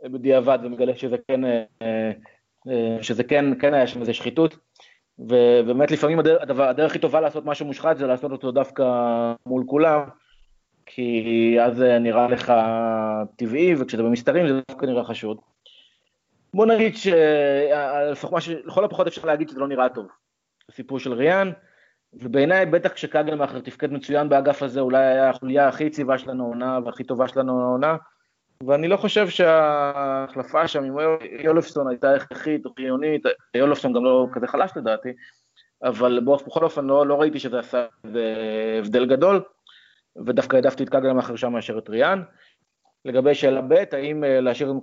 בדיעבד 0.04 0.60
ומגלה 0.64 0.96
שזה 0.96 1.16
כן 1.28 1.42
אה, 1.82 2.98
שזה 3.02 3.24
כן, 3.24 3.60
כן 3.60 3.74
היה 3.74 3.88
שם 3.88 4.02
איזה 4.02 4.14
שחיתות, 4.14 4.58
ובאמת 5.20 5.92
לפעמים 5.92 6.20
הדרך, 6.20 6.42
הדבר, 6.42 6.64
הדרך 6.64 6.92
הכי 6.92 7.00
טובה 7.00 7.22
לעשות 7.22 7.46
משהו 7.46 7.66
מושחת 7.66 7.98
זה 7.98 8.08
לעשות 8.08 8.32
אותו 8.32 8.52
דווקא 8.52 8.84
מול 9.46 9.64
כולם, 9.68 10.02
כי 10.86 11.58
אז 11.62 11.78
זה 11.78 12.00
נראה 12.00 12.28
לך 12.28 12.54
טבעי, 13.36 13.76
וכשזה 13.76 14.04
במסתרים 14.04 14.48
זה 14.48 14.60
דווקא 14.72 14.86
נראה 14.86 15.04
חשוד. 15.04 15.38
בוא 16.58 16.66
נגיד 16.66 16.94
שלכל 16.98 18.86
הפחות 18.86 19.08
אפשר 19.08 19.28
להגיד 19.28 19.50
שזה 19.50 19.60
לא 19.60 19.68
נראה 19.68 19.90
טוב, 19.90 20.08
הסיפור 20.70 21.00
של 21.00 21.14
ריאן, 21.14 21.52
ובעיניי 22.14 22.66
בטח 22.66 22.92
כשקגלמאכר 22.94 23.60
תפקד 23.60 23.92
מצוין 23.92 24.30
באגף 24.30 24.64
הזה, 24.64 24.80
אולי 24.80 25.06
היה 25.06 25.30
החוליה 25.30 25.68
הכי 25.68 25.84
יציבה 25.84 26.18
שלנו 26.18 26.44
העונה 26.44 26.80
והכי 26.86 27.04
טובה 27.04 27.28
שלנו 27.28 27.62
העונה, 27.62 27.96
ואני 28.68 28.88
לא 28.88 28.98
חושב 28.98 29.30
שההחלפה 29.30 30.68
שם 30.68 30.84
עם 30.84 30.96
יולפסון 31.44 31.88
הייתה 31.88 32.16
הכרחית 32.16 32.66
או 32.66 32.74
חיונית, 32.76 33.24
יולפסון 33.54 33.94
גם 33.94 34.04
לא 34.04 34.28
כזה 34.34 34.48
חלש 34.48 34.72
לדעתי, 34.76 35.10
אבל 35.84 36.20
בכל 36.26 36.64
אופן 36.64 36.86
לא, 36.86 37.08
לא 37.08 37.22
ראיתי 37.22 37.40
שזה 37.40 37.60
עשה 37.60 37.86
הבדל 38.80 39.06
גדול, 39.06 39.44
ודווקא 40.26 40.56
העדפתי 40.56 40.84
את 40.84 40.90
קגלמאכר 40.90 41.36
שם 41.36 41.52
מאשר 41.52 41.78
את 41.78 41.90
ריאן. 41.90 42.22
לגבי 43.06 43.36
שאלה 43.36 43.62
ב', 43.62 43.84
האם 43.92 44.24
אה, 44.24 44.42
להשאיר 44.42 44.74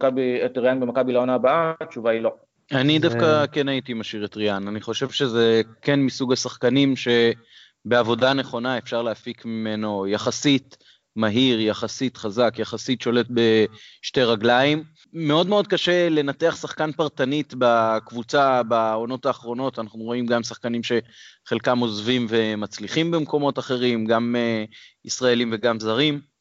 את, 0.45 0.59
ריאן 0.59 0.81
במכבי 0.81 1.13
לעונה 1.13 1.35
הבאה? 1.35 1.73
התשובה 1.81 2.11
היא 2.11 2.21
לא. 2.21 2.35
אני 2.73 2.99
דווקא 2.99 3.47
כן 3.53 3.69
הייתי 3.69 3.95
משאיר 3.95 4.25
את 4.25 4.37
ריאן, 4.37 4.69
אני 4.69 4.81
חושב 4.81 5.11
שזה 5.11 5.63
כן 5.83 6.01
מסוג 6.01 6.33
השחקנים 6.33 6.95
שבעבודה 6.97 8.33
נכונה 8.33 8.79
אפשר 8.79 9.03
להפיק 9.03 9.45
ממנו 9.45 10.07
יחסית 10.07 10.77
מהיר, 11.17 11.61
יחסית 11.61 12.17
חזק, 12.17 12.55
יחסית 12.59 13.01
שולט 13.01 13.27
בשתי 13.31 14.23
רגליים. 14.23 14.85
מאוד 15.13 15.47
מאוד 15.47 15.67
קשה 15.67 16.09
לנתח 16.09 16.57
שחקן 16.61 16.93
פרטנית 16.93 17.55
בקבוצה 17.59 18.63
בעונות 18.63 19.27
האחרונות, 19.27 19.79
אנחנו 19.79 19.99
רואים 19.99 20.27
גם 20.27 20.43
שחקנים 20.43 20.81
שחלקם 20.83 21.79
עוזבים 21.79 22.27
ומצליחים 22.29 23.11
במקומות 23.11 23.59
אחרים, 23.59 24.05
גם 24.05 24.37
uh, 24.37 24.75
ישראלים 25.05 25.51
וגם 25.53 25.81
זרים. 25.81 26.34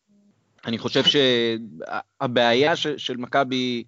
אני 0.65 0.77
חושב 0.77 1.03
שהבעיה 1.03 2.75
של, 2.75 2.97
של 2.97 3.17
מכבי, 3.17 3.83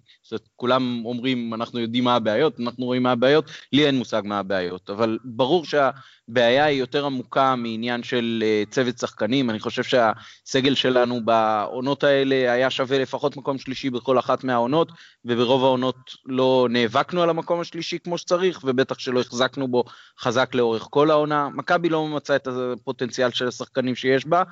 כולם 0.56 1.02
אומרים, 1.04 1.54
אנחנו 1.54 1.80
יודעים 1.80 2.04
מה 2.04 2.14
הבעיות, 2.14 2.60
אנחנו 2.60 2.84
רואים 2.84 3.02
מה 3.02 3.12
הבעיות, 3.12 3.50
לי 3.72 3.86
אין 3.86 3.98
מושג 3.98 4.22
מה 4.24 4.38
הבעיות, 4.38 4.90
אבל 4.90 5.18
ברור 5.24 5.64
שהבעיה 5.64 6.64
היא 6.64 6.80
יותר 6.80 7.06
עמוקה 7.06 7.56
מעניין 7.56 8.02
של 8.02 8.42
אה, 8.46 8.62
צוות 8.70 8.98
שחקנים, 8.98 9.50
אני 9.50 9.58
חושב 9.58 9.82
שהסגל 9.82 10.74
שלנו 10.74 11.24
בעונות 11.24 12.04
האלה 12.04 12.52
היה 12.52 12.70
שווה 12.70 12.98
לפחות 12.98 13.36
מקום 13.36 13.58
שלישי 13.58 13.90
בכל 13.90 14.18
אחת 14.18 14.44
מהעונות, 14.44 14.92
וברוב 15.24 15.64
העונות 15.64 15.96
לא 16.26 16.66
נאבקנו 16.70 17.22
על 17.22 17.30
המקום 17.30 17.60
השלישי 17.60 17.98
כמו 18.04 18.18
שצריך, 18.18 18.60
ובטח 18.64 18.98
שלא 18.98 19.20
החזקנו 19.20 19.68
בו 19.68 19.84
חזק 20.20 20.54
לאורך 20.54 20.86
כל 20.90 21.10
העונה. 21.10 21.48
מכבי 21.48 21.88
לא 21.88 22.06
ממצה 22.06 22.36
את 22.36 22.48
הפוטנציאל 22.48 23.30
של 23.30 23.48
השחקנים 23.48 23.94
שיש 23.94 24.26
בה, 24.26 24.42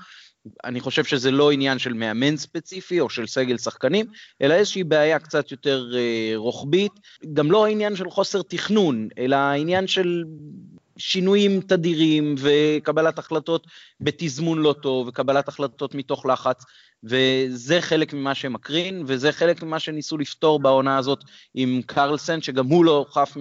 אני 0.64 0.80
חושב 0.80 1.04
שזה 1.04 1.30
לא 1.30 1.50
עניין 1.50 1.78
של 1.78 1.92
מאמן 1.92 2.36
ספציפי 2.36 3.00
או 3.00 3.10
של 3.10 3.26
סגל 3.26 3.58
שחקנים, 3.58 4.06
אלא 4.42 4.54
איזושהי 4.54 4.84
בעיה 4.84 5.18
קצת 5.18 5.50
יותר 5.50 5.90
אה, 5.94 6.32
רוחבית, 6.36 6.92
גם 7.32 7.50
לא 7.50 7.66
העניין 7.66 7.96
של 7.96 8.10
חוסר 8.10 8.42
תכנון, 8.42 9.08
אלא 9.18 9.36
העניין 9.36 9.86
של 9.86 10.24
שינויים 10.96 11.60
תדירים 11.60 12.34
וקבלת 12.38 13.18
החלטות 13.18 13.66
בתזמון 14.00 14.58
לא 14.58 14.74
טוב 14.82 15.08
וקבלת 15.08 15.48
החלטות 15.48 15.94
מתוך 15.94 16.26
לחץ, 16.26 16.64
וזה 17.04 17.80
חלק 17.80 18.12
ממה 18.12 18.34
שמקרין, 18.34 19.04
וזה 19.06 19.32
חלק 19.32 19.62
ממה 19.62 19.78
שניסו 19.78 20.18
לפתור 20.18 20.58
בעונה 20.60 20.98
הזאת 20.98 21.18
עם 21.54 21.80
קרלסן, 21.86 22.42
שגם 22.42 22.66
הוא 22.66 22.84
לא 22.84 23.06
חף 23.10 23.36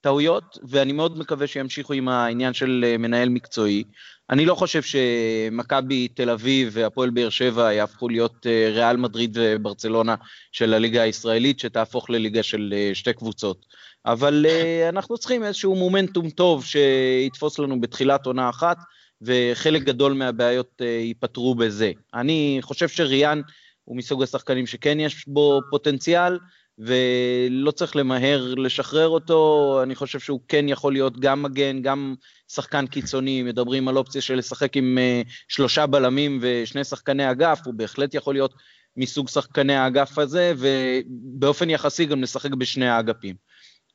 טעויות, 0.00 0.58
ואני 0.62 0.92
מאוד 0.92 1.18
מקווה 1.18 1.46
שימשיכו 1.46 1.92
עם 1.92 2.08
העניין 2.08 2.52
של 2.52 2.84
אה, 2.86 2.98
מנהל 2.98 3.28
מקצועי. 3.28 3.84
אני 4.30 4.46
לא 4.46 4.54
חושב 4.54 4.82
שמכבי 4.82 6.08
תל 6.08 6.30
אביב 6.30 6.70
והפועל 6.72 7.10
באר 7.10 7.28
שבע 7.28 7.72
יהפכו 7.72 8.08
להיות 8.08 8.46
אה, 8.46 8.70
ריאל 8.72 8.96
מדריד 8.96 9.38
וברצלונה 9.40 10.14
של 10.52 10.74
הליגה 10.74 11.02
הישראלית, 11.02 11.58
שתהפוך 11.58 12.10
לליגה 12.10 12.42
של 12.42 12.74
אה, 12.76 12.90
שתי 12.94 13.12
קבוצות. 13.12 13.66
אבל 14.06 14.46
אנחנו 14.88 15.18
צריכים 15.18 15.44
איזשהו 15.44 15.74
מומנטום 15.74 16.30
טוב 16.30 16.64
שיתפוס 16.64 17.58
לנו 17.58 17.80
בתחילת 17.80 18.26
עונה 18.26 18.48
אחת, 18.50 18.76
וחלק 19.22 19.82
גדול 19.82 20.12
מהבעיות 20.12 20.80
ייפתרו 20.80 21.54
בזה. 21.54 21.92
אני 22.14 22.58
חושב 22.62 22.88
שריאן 22.88 23.40
הוא 23.84 23.96
מסוג 23.96 24.22
השחקנים 24.22 24.66
שכן 24.66 25.00
יש 25.00 25.28
בו 25.28 25.60
פוטנציאל, 25.70 26.38
ולא 26.78 27.70
צריך 27.70 27.96
למהר 27.96 28.54
לשחרר 28.54 29.08
אותו, 29.08 29.80
אני 29.82 29.94
חושב 29.94 30.18
שהוא 30.18 30.40
כן 30.48 30.68
יכול 30.68 30.92
להיות 30.92 31.20
גם 31.20 31.42
מגן, 31.42 31.82
גם 31.82 32.14
שחקן 32.48 32.86
קיצוני, 32.86 33.42
מדברים 33.42 33.88
על 33.88 33.96
אופציה 33.96 34.22
של 34.22 34.34
לשחק 34.34 34.76
עם 34.76 34.98
uh, 34.98 35.30
שלושה 35.48 35.86
בלמים 35.86 36.38
ושני 36.42 36.84
שחקני 36.84 37.30
אגף, 37.30 37.60
הוא 37.64 37.74
בהחלט 37.74 38.14
יכול 38.14 38.34
להיות 38.34 38.54
מסוג 38.96 39.28
שחקני 39.28 39.74
האגף 39.74 40.18
הזה, 40.18 40.52
ובאופן 40.58 41.70
יחסי 41.70 42.04
גם 42.04 42.22
לשחק 42.22 42.50
בשני 42.50 42.88
האגפים. 42.88 43.36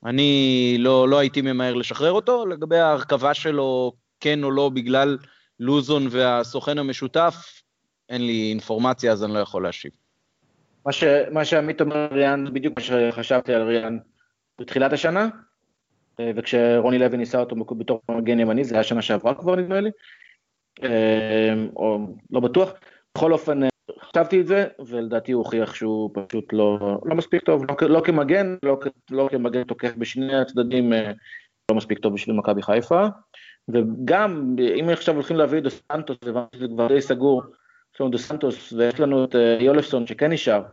אני 0.05 0.75
לא, 0.79 1.09
לא 1.09 1.19
הייתי 1.19 1.41
ממהר 1.41 1.73
לשחרר 1.73 2.11
אותו, 2.11 2.45
לגבי 2.45 2.77
ההרכבה 2.77 3.33
שלו, 3.33 3.93
כן 4.19 4.43
או 4.43 4.51
לא, 4.51 4.69
בגלל 4.69 5.17
לוזון 5.59 6.07
והסוכן 6.11 6.77
המשותף, 6.77 7.35
אין 8.09 8.25
לי 8.25 8.49
אינפורמציה 8.49 9.11
אז 9.11 9.23
אני 9.23 9.33
לא 9.33 9.39
יכול 9.39 9.63
להשיב. 9.63 10.02
ש, 10.91 11.03
מה 11.31 11.45
שעמית 11.45 11.81
אומר 11.81 11.97
על 11.97 12.17
ריאן, 12.17 12.45
זה 12.45 12.51
בדיוק 12.51 12.73
מה 12.77 12.83
שחשבתי 12.83 13.53
על 13.53 13.61
ריאן 13.61 13.97
בתחילת 14.59 14.93
השנה, 14.93 15.27
אה, 16.19 16.31
וכשרוני 16.35 16.99
לוי 16.99 17.17
ניסה 17.17 17.39
אותו 17.39 17.55
בתור 17.55 18.01
מגן 18.11 18.39
ימני, 18.39 18.63
זה 18.63 18.75
היה 18.75 18.83
שנה 18.83 19.01
שעברה 19.01 19.35
כבר 19.35 19.55
נדמה 19.55 19.79
לי, 19.79 19.89
אה, 20.83 21.53
או 21.75 21.99
לא 22.31 22.39
בטוח. 22.39 22.73
בכל 23.15 23.33
אופן, 23.33 23.63
אה, 23.63 23.69
חשבתי 24.01 24.41
את 24.41 24.47
זה, 24.47 24.67
ולדעתי 24.85 25.31
הוא 25.31 25.43
הוכיח 25.43 25.75
שהוא 25.75 26.09
פשוט 26.13 26.53
לא, 26.53 26.99
לא 27.05 27.15
מספיק 27.15 27.43
טוב, 27.43 27.63
לא, 27.69 27.89
לא 27.89 28.01
כמגן, 28.05 28.55
לא, 28.63 28.79
לא 29.11 29.27
כמגן 29.31 29.63
תוקף 29.63 29.95
בשני 29.97 30.35
הצדדים, 30.35 30.93
לא 31.71 31.75
מספיק 31.75 31.99
טוב 31.99 32.13
בשביל 32.13 32.35
מכבי 32.35 32.61
חיפה. 32.61 33.05
וגם, 33.69 34.55
אם 34.79 34.89
עכשיו 34.89 35.15
הולכים 35.15 35.37
להביא 35.37 35.57
את 35.57 35.63
דו 35.63 35.69
סנטוס, 35.69 36.17
זה 36.55 36.67
כבר 36.67 36.87
די 36.87 37.01
סגור, 37.01 37.43
יש 37.93 38.01
לנו 38.01 38.09
דו 38.09 38.17
סנטוס 38.17 38.73
ויש 38.73 38.99
לנו 38.99 39.25
את 39.25 39.35
אה, 39.35 39.57
יולפסון 39.59 40.07
שכן 40.07 40.31
נשאר, 40.31 40.63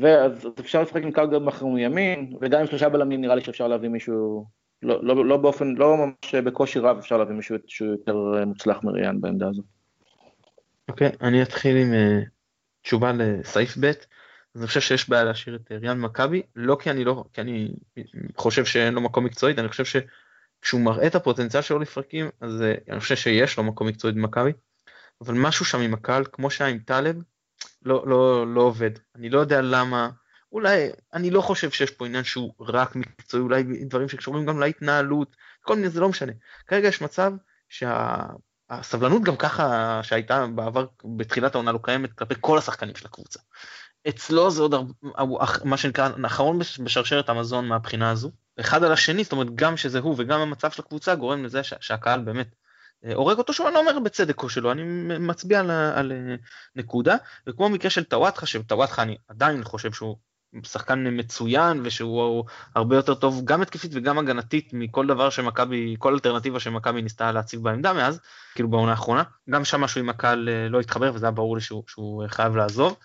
ואז 0.00 0.48
אפשר 0.60 0.82
לשחק 0.82 1.02
עם 1.02 1.12
קלגר 1.12 1.38
מחר 1.38 1.66
מימין, 1.66 2.36
וגם 2.40 2.60
עם 2.60 2.66
שלושה 2.66 2.88
בלמים 2.88 3.20
נראה 3.20 3.34
לי 3.34 3.40
שאפשר 3.44 3.68
להביא 3.68 3.88
מישהו, 3.88 4.46
לא, 4.82 5.04
לא, 5.04 5.26
לא 5.26 5.36
באופן, 5.36 5.74
לא 5.74 5.96
ממש 5.96 6.34
בקושי 6.34 6.78
רב 6.78 6.98
אפשר 6.98 7.16
להביא 7.16 7.34
מישהו 7.34 7.56
שהוא 7.66 7.88
יותר 7.88 8.16
אה, 8.38 8.44
מוצלח 8.44 8.84
מריאן 8.84 9.20
בעמדה 9.20 9.48
הזו. 9.48 9.62
אוקיי, 10.88 11.08
okay, 11.08 11.16
אני 11.20 11.42
אתחיל 11.42 11.76
עם 11.76 11.92
uh, 11.92 12.28
תשובה 12.82 13.12
לסעיף 13.12 13.78
ב', 13.80 13.90
אני 14.56 14.66
חושב 14.66 14.80
שיש 14.80 15.08
בעיה 15.08 15.24
להשאיר 15.24 15.56
את 15.56 15.72
ריאן 15.72 16.00
מכבי, 16.00 16.42
לא 16.56 16.76
כי 16.80 16.90
אני 16.90 17.04
לא, 17.04 17.24
כי 17.32 17.40
אני 17.40 17.68
חושב 18.36 18.64
שאין 18.64 18.94
לו 18.94 19.00
מקום 19.00 19.24
מקצועית, 19.24 19.58
אני 19.58 19.68
חושב 19.68 19.84
שכשהוא 19.84 20.80
מראה 20.80 21.06
את 21.06 21.14
הפוטנציאל 21.14 21.62
שלו 21.62 21.78
לפרקים, 21.78 22.30
אז 22.40 22.60
uh, 22.60 22.90
אני 22.92 23.00
חושב 23.00 23.16
שיש 23.16 23.58
לו 23.58 23.64
מקום 23.64 23.86
מקצועית 23.86 24.16
במכבי. 24.16 24.52
אבל 25.20 25.34
משהו 25.34 25.64
שם 25.64 25.80
עם 25.80 25.94
הקהל, 25.94 26.24
כמו 26.32 26.50
שהיה 26.50 26.70
עם 26.70 26.78
טלב, 26.78 27.16
לא, 27.82 28.04
לא, 28.06 28.54
לא 28.54 28.60
עובד. 28.60 28.90
אני 29.14 29.30
לא 29.30 29.40
יודע 29.40 29.60
למה, 29.60 30.10
אולי, 30.52 30.88
אני 31.14 31.30
לא 31.30 31.40
חושב 31.40 31.70
שיש 31.70 31.90
פה 31.90 32.06
עניין 32.06 32.24
שהוא 32.24 32.52
רק 32.60 32.96
מקצועי, 32.96 33.42
אולי 33.42 33.62
דברים 33.62 34.08
שקשורים 34.08 34.46
גם 34.46 34.60
להתנהלות, 34.60 35.36
כל 35.62 35.76
מיני, 35.76 35.88
זה 35.88 36.00
לא 36.00 36.08
משנה. 36.08 36.32
כרגע 36.66 36.88
יש 36.88 37.02
מצב 37.02 37.32
שהסבלנות 37.68 39.22
שה... 39.22 39.26
גם 39.26 39.36
ככה 39.36 40.00
שהייתה 40.02 40.46
בעבר, 40.46 40.86
בתחילת 41.16 41.54
העונה 41.54 41.72
לא 41.72 41.78
קיימת 41.82 42.12
כלפי 42.12 42.34
כל 42.40 42.58
השחקנים 42.58 42.96
של 42.96 43.06
הקבוצה. 43.06 43.40
אצלו 44.08 44.50
זה 44.50 44.62
עוד 44.62 44.74
מה 45.64 45.76
שנקרא 45.76 46.08
האחרון 46.22 46.58
בשרשרת 46.58 47.28
המזון 47.28 47.68
מהבחינה 47.68 48.10
הזו. 48.10 48.30
אחד 48.60 48.84
על 48.84 48.92
השני, 48.92 49.24
זאת 49.24 49.32
אומרת 49.32 49.54
גם 49.54 49.76
שזה 49.76 49.98
הוא 49.98 50.14
וגם 50.18 50.40
המצב 50.40 50.70
של 50.70 50.82
הקבוצה 50.82 51.14
גורם 51.14 51.44
לזה 51.44 51.62
שהקהל 51.62 52.20
באמת 52.20 52.54
הורג 53.14 53.38
אותו 53.38 53.52
שוב, 53.52 53.66
אני 53.66 53.74
לא 53.74 53.80
אומר 53.80 53.98
בצדק 53.98 54.42
או 54.42 54.48
שלא, 54.48 54.72
אני 54.72 54.82
מצביע 55.18 55.60
על, 55.60 55.70
על 55.70 56.12
אה, 56.12 56.34
נקודה, 56.76 57.16
וכמו 57.46 57.68
במקרה 57.68 57.90
של 57.90 58.04
טוואטחה, 58.04 58.46
שטוואטחה 58.46 59.02
אני 59.02 59.16
עדיין 59.28 59.64
חושב 59.64 59.92
שהוא 59.92 60.16
שחקן 60.62 61.06
מצוין 61.12 61.80
ושהוא 61.84 62.44
הרבה 62.74 62.96
יותר 62.96 63.14
טוב 63.14 63.44
גם 63.44 63.62
התקפית 63.62 63.90
וגם 63.94 64.18
הגנתית 64.18 64.70
מכל 64.72 65.06
דבר 65.06 65.30
שמכבי, 65.30 65.96
כל 65.98 66.12
אלטרנטיבה 66.12 66.60
שמכבי 66.60 67.02
ניסתה 67.02 67.32
להציג 67.32 67.60
בעמדה 67.60 67.92
מאז, 67.92 68.20
כאילו 68.54 68.70
בעונה 68.70 68.90
האחרונה, 68.90 69.22
גם 69.50 69.64
שם 69.64 69.80
משהו 69.80 70.00
עם 70.00 70.08
הקהל 70.08 70.48
אה, 70.48 70.68
לא 70.68 70.80
התחבר 70.80 71.14
וזה 71.14 71.26
היה 71.26 71.30
ברור 71.30 71.56
לי 71.56 71.62
שהוא, 71.62 71.84
שהוא 71.86 72.24
חייב 72.28 72.56
לעזוב, 72.56 72.96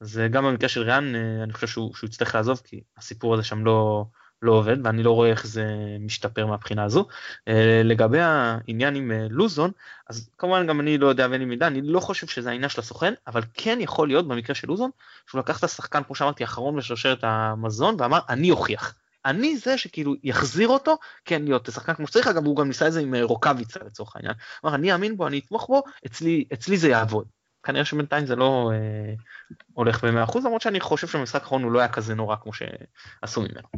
אז 0.00 0.20
גם 0.30 0.44
במקרה 0.44 0.68
של 0.68 0.82
ריאן 0.82 1.14
אני 1.42 1.52
חושב 1.52 1.66
שהוא, 1.66 1.94
שהוא 1.94 2.08
יצטרך 2.08 2.34
לעזוב 2.34 2.60
כי 2.64 2.80
הסיפור 2.96 3.34
הזה 3.34 3.42
שם 3.42 3.64
לא, 3.64 4.06
לא 4.42 4.52
עובד 4.52 4.86
ואני 4.86 5.02
לא 5.02 5.10
רואה 5.10 5.30
איך 5.30 5.46
זה 5.46 5.66
משתפר 6.00 6.46
מהבחינה 6.46 6.84
הזו. 6.84 7.06
אה, 7.48 7.82
לגבי 7.84 8.20
העניין 8.20 8.94
עם 8.94 9.12
אה, 9.12 9.26
לוזון 9.30 9.70
אז 10.08 10.30
כמובן 10.38 10.66
גם 10.66 10.80
אני 10.80 10.98
לא 10.98 11.06
יודע 11.06 11.26
ואין 11.30 11.40
לי 11.40 11.46
מידע 11.46 11.66
אני 11.66 11.80
לא 11.82 12.00
חושב 12.00 12.26
שזה 12.26 12.50
העניין 12.50 12.68
של 12.68 12.80
הסוכן 12.80 13.14
אבל 13.26 13.42
כן 13.54 13.78
יכול 13.80 14.08
להיות 14.08 14.28
במקרה 14.28 14.54
של 14.54 14.68
לוזון 14.68 14.90
שהוא 15.26 15.38
לקח 15.38 15.58
את 15.58 15.64
השחקן 15.64 16.02
כמו 16.02 16.14
שאמרתי 16.14 16.44
אחרון 16.44 16.76
בשרשרת 16.76 17.18
המזון 17.22 17.96
ואמר 17.98 18.18
אני 18.28 18.50
אוכיח. 18.50 18.94
אני 19.24 19.56
זה 19.56 19.78
שכאילו 19.78 20.14
יחזיר 20.22 20.68
אותו 20.68 20.98
כן 21.24 21.42
להיות 21.44 21.68
שחקן 21.72 21.94
כמו 21.94 22.06
שצריך 22.06 22.26
אגב 22.26 22.46
הוא 22.46 22.56
גם 22.56 22.68
ניסה 22.68 22.86
את 22.86 22.92
זה 22.92 23.00
עם 23.00 23.14
אה, 23.14 23.24
רוקאביצה 23.24 23.80
לצורך 23.86 24.16
העניין. 24.16 24.34
אמר 24.64 24.74
אני 24.74 24.92
אאמין 24.92 25.16
בו 25.16 25.26
אני 25.26 25.38
אתמוך 25.38 25.66
בו 25.68 25.82
אצלי 26.06 26.44
אצלי 26.52 26.76
זה 26.76 26.88
יעבוד. 26.88 27.37
כנראה 27.62 27.84
שבינתיים 27.84 28.26
זה 28.26 28.36
לא 28.36 28.70
אה, 28.74 29.14
הולך 29.72 30.04
ב-100% 30.04 30.38
למרות 30.44 30.62
שאני 30.62 30.80
חושב 30.80 31.06
שהמשחק 31.06 31.42
האחרון 31.42 31.62
הוא 31.62 31.72
לא 31.72 31.78
היה 31.78 31.88
כזה 31.88 32.14
נורא 32.14 32.36
כמו 32.36 32.52
שעשו 32.52 33.40
ממנו. 33.40 33.68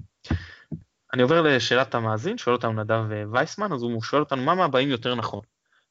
אני 1.14 1.22
עובר 1.22 1.42
לשאלת 1.42 1.94
המאזין, 1.94 2.38
שואל 2.38 2.56
אותנו 2.56 2.72
נדב 2.72 3.04
וייסמן, 3.32 3.72
אז 3.72 3.82
הוא 3.82 4.02
שואל 4.02 4.22
אותנו 4.22 4.42
מה 4.42 4.54
מהבאים 4.54 4.88
יותר 4.88 5.14
נכון. 5.14 5.40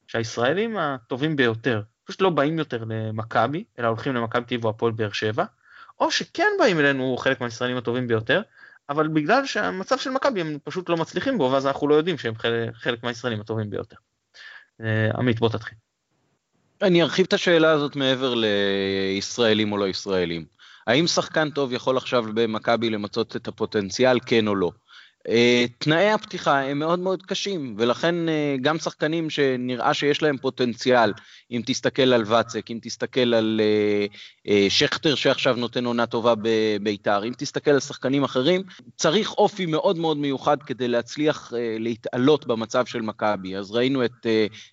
שהישראלים 0.06 0.76
הטובים 0.78 1.36
ביותר 1.36 1.82
פשוט 2.04 2.20
לא 2.20 2.30
באים 2.30 2.58
יותר 2.58 2.84
למכבי, 2.84 3.64
אלא 3.78 3.86
הולכים 3.86 4.14
למכבי 4.14 4.44
טיב 4.44 4.66
הפועל 4.66 4.92
באר 4.92 5.12
שבע, 5.12 5.44
או 6.00 6.10
שכן 6.10 6.48
באים 6.58 6.80
אלינו 6.80 7.16
חלק 7.16 7.40
מהישראלים 7.40 7.76
הטובים 7.76 8.08
ביותר, 8.08 8.42
אבל 8.88 9.08
בגלל 9.08 9.46
שהמצב 9.46 9.98
של 9.98 10.10
מכבי 10.10 10.40
הם 10.40 10.58
פשוט 10.64 10.88
לא 10.88 10.96
מצליחים 10.96 11.38
בו, 11.38 11.50
ואז 11.52 11.66
אנחנו 11.66 11.88
לא 11.88 11.94
יודעים 11.94 12.18
שהם 12.18 12.34
חלק 12.72 13.02
מהישראלים 13.04 13.40
הטובים 13.40 13.70
ביותר. 13.70 13.96
אה, 14.80 15.10
עמית, 15.18 15.40
בוא 15.40 15.48
תתחיל. 15.48 15.78
אני 16.82 17.02
ארחיב 17.02 17.26
את 17.26 17.32
השאלה 17.32 17.70
הזאת 17.70 17.96
מעבר 17.96 18.34
לישראלים 18.36 19.72
או 19.72 19.76
לא 19.76 19.88
ישראלים. 19.88 20.44
האם 20.86 21.06
שחקן 21.06 21.50
טוב 21.50 21.72
יכול 21.72 21.96
עכשיו 21.96 22.24
במכבי 22.34 22.90
למצות 22.90 23.36
את 23.36 23.48
הפוטנציאל, 23.48 24.18
כן 24.26 24.48
או 24.48 24.54
לא? 24.54 24.70
Uh, 25.28 25.32
תנאי 25.78 26.10
הפתיחה 26.10 26.60
הם 26.60 26.78
מאוד 26.78 26.98
מאוד 26.98 27.22
קשים, 27.22 27.74
ולכן 27.78 28.14
uh, 28.28 28.60
גם 28.62 28.78
שחקנים 28.78 29.30
שנראה 29.30 29.94
שיש 29.94 30.22
להם 30.22 30.36
פוטנציאל, 30.38 31.12
אם 31.50 31.62
תסתכל 31.66 32.12
על 32.12 32.22
ואצק, 32.26 32.70
אם 32.70 32.78
תסתכל 32.82 33.34
על 33.34 33.60
uh, 34.46 34.50
שכטר 34.68 35.14
שעכשיו 35.14 35.56
נותן 35.56 35.84
עונה 35.84 36.06
טובה 36.06 36.34
בביתר, 36.42 37.24
אם 37.24 37.32
תסתכל 37.38 37.70
על 37.70 37.80
שחקנים 37.80 38.24
אחרים, 38.24 38.62
צריך 38.96 39.32
אופי 39.32 39.66
מאוד 39.66 39.98
מאוד 39.98 40.16
מיוחד 40.16 40.62
כדי 40.62 40.88
להצליח 40.88 41.52
להתעלות 41.78 42.46
במצב 42.46 42.86
של 42.86 43.00
מכבי. 43.00 43.56
אז 43.56 43.70
ראינו 43.70 44.04
את 44.04 44.26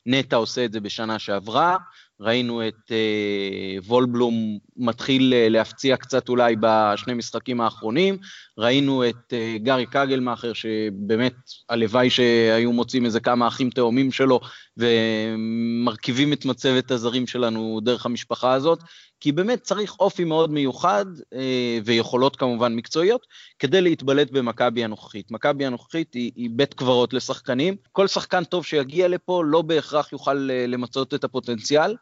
נטע 0.05 0.35
עושה 0.35 0.65
את 0.65 0.71
זה 0.71 0.79
בשנה 0.79 1.19
שעברה, 1.19 1.77
ראינו 2.19 2.67
את 2.67 2.91
אה, 2.91 3.77
וולבלום 3.85 4.57
מתחיל 4.77 5.33
אה, 5.33 5.49
להפציע 5.49 5.97
קצת 5.97 6.29
אולי 6.29 6.55
בשני 6.59 7.13
משחקים 7.13 7.61
האחרונים, 7.61 8.17
ראינו 8.57 9.09
את 9.09 9.33
אה, 9.33 9.55
גארי 9.57 9.85
קגלמאכר 9.85 10.53
שבאמת 10.53 11.35
הלוואי 11.69 12.09
שהיו 12.09 12.73
מוצאים 12.73 13.05
איזה 13.05 13.19
כמה 13.19 13.47
אחים 13.47 13.69
תאומים 13.69 14.11
שלו 14.11 14.39
ומרכיבים 14.77 16.33
את 16.33 16.45
מצבת 16.45 16.91
הזרים 16.91 17.27
שלנו 17.27 17.79
דרך 17.83 18.05
המשפחה 18.05 18.53
הזאת, 18.53 18.79
כי 19.19 19.31
באמת 19.31 19.61
צריך 19.61 19.99
אופי 19.99 20.23
מאוד 20.23 20.51
מיוחד 20.51 21.05
אה, 21.33 21.79
ויכולות 21.85 22.35
כמובן 22.35 22.75
מקצועיות 22.75 23.27
כדי 23.59 23.81
להתבלט 23.81 24.31
במכבי 24.31 24.83
הנוכחית. 24.83 25.31
מכבי 25.31 25.65
הנוכחית 25.65 26.13
היא, 26.13 26.31
היא 26.35 26.49
בית 26.53 26.73
קברות 26.73 27.13
לשחקנים, 27.13 27.75
כל 27.91 28.07
שחקן 28.07 28.43
טוב 28.43 28.65
שיגיע 28.65 29.07
לפה 29.07 29.43
לא 29.45 29.61
בהכרח 29.61 30.11
יוכל 30.11 30.49
אה, 30.51 30.67
למצות 30.67 31.13
את 31.13 31.23
הפוטנציאל, 31.23 31.95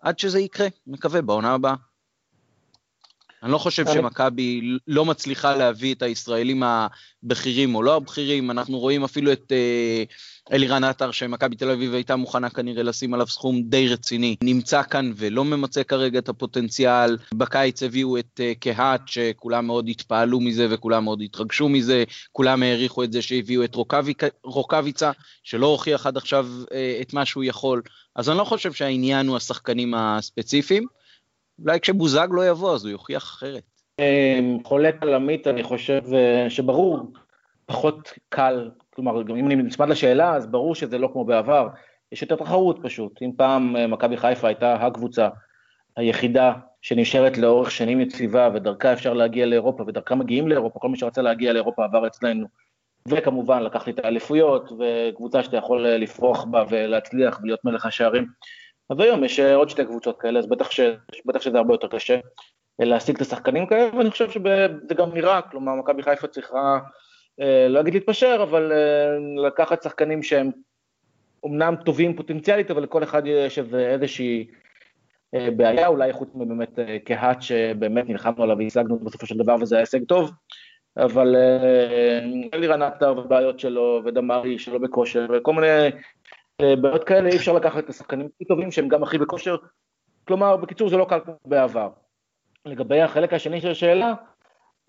עד 0.00 0.18
שזה 0.18 0.40
יקרה, 0.40 0.68
מקווה, 0.86 1.22
בעונה 1.22 1.54
הבאה. 1.54 1.74
אני 3.44 3.52
לא 3.52 3.58
חושב 3.58 3.84
שמכבי 3.92 4.76
לא 4.86 5.04
מצליחה 5.04 5.56
להביא 5.56 5.94
את 5.94 6.02
הישראלים 6.02 6.62
הבכירים 6.62 7.74
או 7.74 7.82
לא 7.82 7.96
הבכירים, 7.96 8.50
אנחנו 8.50 8.78
רואים 8.78 9.04
אפילו 9.04 9.32
את 9.32 9.52
אה, 9.52 10.04
אלירן 10.52 10.84
עטר, 10.84 11.10
שמכבי 11.10 11.56
תל 11.56 11.70
אביב 11.70 11.94
הייתה 11.94 12.16
מוכנה 12.16 12.50
כנראה 12.50 12.82
לשים 12.82 13.14
עליו 13.14 13.26
סכום 13.26 13.62
די 13.62 13.88
רציני, 13.88 14.36
נמצא 14.42 14.82
כאן 14.82 15.12
ולא 15.16 15.44
ממצה 15.44 15.84
כרגע 15.84 16.18
את 16.18 16.28
הפוטנציאל. 16.28 17.18
בקיץ 17.34 17.82
הביאו 17.82 18.18
את 18.18 18.40
אה, 18.40 18.52
קהת, 18.60 19.00
שכולם 19.06 19.66
מאוד 19.66 19.88
התפעלו 19.88 20.40
מזה 20.40 20.66
וכולם 20.70 21.04
מאוד 21.04 21.22
התרגשו 21.22 21.68
מזה, 21.68 22.04
כולם 22.32 22.62
העריכו 22.62 23.04
את 23.04 23.12
זה 23.12 23.22
שהביאו 23.22 23.64
את 23.64 23.74
רוקביק, 23.74 24.22
רוקאביצה, 24.44 25.10
שלא 25.42 25.66
הוכיח 25.66 26.06
עד 26.06 26.16
עכשיו 26.16 26.48
אה, 26.72 26.98
את 27.00 27.12
מה 27.12 27.24
שהוא 27.24 27.44
יכול. 27.44 27.82
אז 28.16 28.28
אני 28.28 28.38
לא 28.38 28.44
חושב 28.44 28.72
שהעניין 28.72 29.26
הוא 29.26 29.36
השחקנים 29.36 29.94
הספציפיים. 29.94 30.86
אולי 31.62 31.80
כשבוזג 31.80 32.28
לא 32.30 32.48
יבוא 32.48 32.74
אז 32.74 32.84
הוא 32.84 32.92
יוכיח 32.92 33.22
אחרת. 33.22 33.62
אמ, 33.98 34.58
חולק 34.64 35.02
על 35.02 35.14
עמית, 35.14 35.46
אני 35.46 35.62
חושב 35.62 36.00
שברור, 36.48 37.12
פחות 37.66 38.12
קל, 38.28 38.70
כלומר, 38.94 39.20
אם 39.20 39.46
אני 39.46 39.54
נצמד 39.54 39.88
לשאלה, 39.88 40.34
אז 40.34 40.46
ברור 40.46 40.74
שזה 40.74 40.98
לא 40.98 41.08
כמו 41.12 41.24
בעבר, 41.24 41.68
יש 42.12 42.22
יותר 42.22 42.36
תחרות 42.36 42.78
פשוט. 42.82 43.22
אם 43.22 43.30
פעם 43.36 43.76
אה, 43.76 43.86
מכבי 43.86 44.16
חיפה 44.16 44.48
הייתה 44.48 44.74
הקבוצה 44.74 45.28
היחידה 45.96 46.52
שנשארת 46.82 47.38
לאורך 47.38 47.70
שנים 47.70 48.00
יציבה, 48.00 48.48
ודרכה 48.54 48.92
אפשר 48.92 49.12
להגיע 49.12 49.46
לאירופה, 49.46 49.84
ודרכה 49.86 50.14
מגיעים 50.14 50.48
לאירופה, 50.48 50.80
כל 50.80 50.88
מי 50.88 50.96
שרצה 50.96 51.22
להגיע 51.22 51.52
לאירופה 51.52 51.84
עבר 51.84 52.06
אצלנו. 52.06 52.46
וכמובן 53.08 53.62
לקחתי 53.62 53.90
את 53.90 53.98
האליפויות, 54.04 54.72
וקבוצה 54.72 55.42
שאתה 55.42 55.56
יכול 55.56 55.86
אה, 55.86 55.98
לפרוח 55.98 56.44
בה 56.44 56.64
ולהצליח 56.68 57.40
ולהיות 57.42 57.64
מלך 57.64 57.86
השערים. 57.86 58.26
אז 58.90 59.00
היום 59.00 59.24
יש 59.24 59.40
אה, 59.40 59.54
עוד 59.54 59.68
שתי 59.68 59.84
קבוצות 59.84 60.20
כאלה, 60.20 60.38
אז 60.38 60.46
בטח, 60.46 60.70
ש, 60.70 60.80
בטח 61.26 61.40
שזה 61.40 61.58
הרבה 61.58 61.74
יותר 61.74 61.88
קשה 61.88 62.14
אה, 62.80 62.84
להשיג 62.84 63.16
את 63.16 63.20
השחקנים 63.20 63.66
כאלה, 63.66 63.96
ואני 63.96 64.10
חושב 64.10 64.30
שזה 64.30 64.94
גם 64.96 65.14
נראה, 65.14 65.42
כלומר, 65.42 65.74
מכבי 65.74 66.02
חיפה 66.02 66.26
צריכה, 66.26 66.78
אה, 67.40 67.68
לא 67.68 67.80
אגיד 67.80 67.94
להתפשר, 67.94 68.40
אבל 68.42 68.72
לקחת 69.46 69.82
שחקנים 69.82 70.22
שהם 70.22 70.50
אומנם 71.42 71.74
טובים 71.84 72.16
פוטנציאלית, 72.16 72.70
אבל 72.70 72.82
לכל 72.82 73.02
אחד 73.02 73.22
יש 73.26 73.58
איזושהי 73.74 74.46
בעיה, 75.56 75.86
אולי 75.86 76.12
חוץ 76.12 76.28
מבאמת 76.34 76.78
קהת 77.04 77.42
שבאמת 77.42 78.08
נלחמנו 78.08 78.42
עליו 78.42 78.58
והשגנו 78.58 78.98
בסופו 78.98 79.26
של 79.26 79.36
דבר 79.36 79.56
וזה 79.60 79.74
היה 79.74 79.82
הישג 79.82 80.04
טוב, 80.04 80.30
אבל 80.96 81.36
אלירן 82.54 82.82
עטר 82.82 83.14
ובעיות 83.18 83.60
שלו, 83.60 84.02
ודמרי 84.04 84.58
שלו 84.58 84.80
בכושר, 84.80 85.26
וכל 85.32 85.52
מיני 85.52 85.90
בעיות 86.62 87.04
כאלה 87.04 87.28
אי 87.28 87.36
אפשר 87.36 87.52
לקחת 87.52 87.84
את 87.84 87.88
השחקנים 87.88 88.28
הכי 88.34 88.44
טובים 88.44 88.70
שהם 88.70 88.88
גם 88.88 89.02
הכי 89.02 89.18
בכושר, 89.18 89.56
כלומר 90.28 90.56
בקיצור 90.56 90.88
זה 90.88 90.96
לא 90.96 91.06
קל 91.08 91.20
כמו 91.24 91.34
בעבר. 91.44 91.88
לגבי 92.66 93.00
החלק 93.00 93.32
השני 93.32 93.60
של 93.60 93.70
השאלה, 93.70 94.14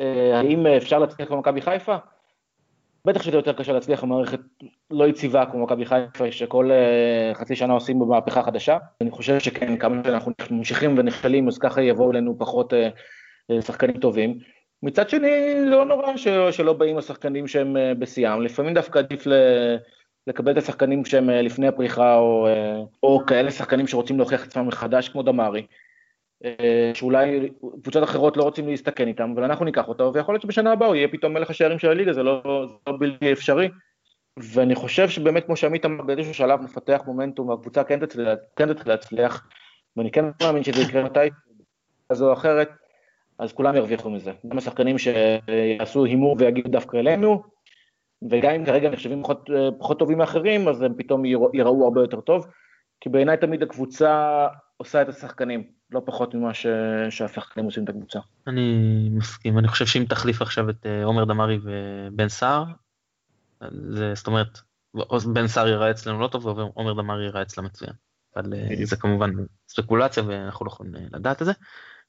אה, 0.01 0.39
האם 0.39 0.67
אפשר 0.67 0.99
להצליח 0.99 1.31
במכבי 1.31 1.61
חיפה? 1.61 1.95
בטח 3.05 3.23
שזה 3.23 3.37
יותר 3.37 3.53
קשה 3.53 3.73
להצליח 3.73 4.03
במערכת 4.03 4.39
לא 4.91 5.07
יציבה 5.07 5.45
כמו 5.45 5.63
מכבי 5.63 5.85
חיפה, 5.85 6.31
שכל 6.31 6.71
אה, 6.71 7.31
חצי 7.33 7.55
שנה 7.55 7.73
עושים 7.73 7.99
במהפכה 7.99 8.43
חדשה. 8.43 8.77
אני 9.01 9.11
חושב 9.11 9.39
שכן, 9.39 9.77
כמה 9.77 10.01
שאנחנו 10.05 10.33
ממשיכים 10.51 10.97
ונכשלים, 10.97 11.47
אז 11.47 11.57
ככה 11.57 11.81
יבואו 11.81 12.11
אלינו 12.11 12.35
פחות 12.39 12.73
שחקנים 13.61 13.99
טובים. 13.99 14.39
מצד 14.83 15.09
שני, 15.09 15.55
לא 15.65 15.85
נורא 15.85 16.17
שלא 16.51 16.73
באים 16.73 16.97
השחקנים 16.97 17.47
שהם 17.47 17.77
בשיאם, 17.99 18.41
לפעמים 18.41 18.73
דווקא 18.73 18.99
עדיף 18.99 19.27
לקבל 20.27 20.51
את 20.51 20.57
השחקנים 20.57 21.05
שהם 21.05 21.29
אה, 21.29 21.41
לפני 21.41 21.67
הפריחה, 21.67 22.15
או, 22.15 22.47
אה, 22.47 22.81
או 23.03 23.21
כאלה 23.27 23.51
שחקנים 23.51 23.87
שרוצים 23.87 24.17
להוכיח 24.17 24.43
את 24.43 24.47
עצמם 24.47 24.67
מחדש, 24.67 25.09
כמו 25.09 25.23
דמארי, 25.23 25.65
אה, 26.45 26.91
שאולי 26.93 27.49
קבוצות 27.81 28.03
אחרות 28.03 28.37
לא 28.37 28.43
רוצים 28.43 28.67
להסתכן 28.67 29.07
איתם, 29.07 29.33
אבל 29.35 29.43
אנחנו 29.43 29.65
ניקח 29.65 29.87
אותו, 29.87 30.13
ויכול 30.13 30.33
להיות 30.33 30.41
שבשנה 30.41 30.71
הבאה 30.71 30.87
הוא 30.87 30.95
יהיה 30.95 31.07
פתאום 31.07 31.33
מלך 31.33 31.49
השערים 31.49 31.79
של 31.79 31.89
הליגה, 31.89 32.13
זה 32.13 32.23
לא, 32.23 32.41
זה 32.67 32.73
לא 32.87 32.97
בלתי 32.99 33.31
אפשרי. 33.31 33.69
ואני 34.37 34.75
חושב 34.75 35.09
שבאמת, 35.09 35.45
כמו 35.45 35.55
שעמית 35.55 35.85
אמר, 35.85 36.03
באיזשהו 36.03 36.33
שלב 36.33 36.61
מפתח 36.61 37.01
מומנטום, 37.05 37.49
והקבוצה 37.49 37.83
כן 37.83 37.99
תתחיל, 37.99 38.27
כן 38.55 38.67
להצליח, 38.85 39.47
ואני 39.97 40.11
כן 40.11 40.25
מאמין 40.41 40.63
שזה 40.63 40.81
יקרה 40.81 41.03
מתי, 41.03 41.19
כזו 42.11 42.27
או 42.27 42.33
אחרת, 42.33 42.69
אז 43.39 43.53
כולם 43.53 43.75
ירוויחו 43.75 44.09
מזה. 44.09 44.31
גם 44.47 44.57
השחקנים 44.57 44.97
שיעשו 44.97 46.05
הימור 46.05 46.35
ויגיעו 46.39 46.69
דווקא 46.69 46.97
אלינו, 46.97 47.43
וגם 48.31 48.51
אם 48.51 48.65
כרגע 48.65 48.89
נחשבים 48.89 49.23
פחות, 49.23 49.49
אה, 49.55 49.69
פחות 49.79 49.99
טובים 49.99 50.17
מאחרים, 50.17 50.67
אז 50.67 50.81
הם 50.81 50.93
פתאום 50.97 51.25
ייראו 51.25 51.83
הרבה 51.83 52.01
יותר 52.01 52.21
טוב, 52.21 52.47
כי 53.01 53.09
בעיניי 53.09 53.37
תמיד 53.37 53.63
הקבוצה 53.63 54.47
עושה 54.77 55.01
את 55.01 55.09
השחקנים, 55.09 55.63
לא 55.91 56.01
פחות 56.05 56.35
ממה 56.35 56.53
ש... 56.53 56.67
שהשחקנים 57.09 57.65
עושים 57.65 57.83
את 57.83 57.89
הקבוצה. 57.89 58.19
אני 58.47 59.09
מסכים, 59.11 59.57
אני 59.59 59.67
חושב 59.67 59.85
שאם 59.85 60.05
תחליף 60.09 60.41
עכשיו 60.41 60.69
את 60.69 60.85
אה, 60.85 61.03
עומר 61.03 61.25
דמארי 61.25 61.59
ובן 61.63 62.29
סער, 62.29 62.63
זה, 63.89 64.13
זאת 64.15 64.27
אומרת, 64.27 64.59
בן 65.33 65.47
סער 65.47 65.67
ייראה 65.67 65.91
אצלנו 65.91 66.19
לא 66.19 66.27
טוב 66.27 66.45
ועומר 66.45 66.93
דמארי 66.93 67.23
ייראה 67.23 67.41
אצלה 67.41 67.63
מצוין. 67.63 67.93
אבל 68.35 68.53
אה. 68.53 68.85
זה 68.85 68.95
כמובן 68.95 69.31
ספקולציה 69.67 70.23
ואנחנו 70.27 70.65
לא 70.65 70.71
יכולים 70.71 70.93
לדעת 71.13 71.41
את 71.41 71.45
זה. 71.45 71.51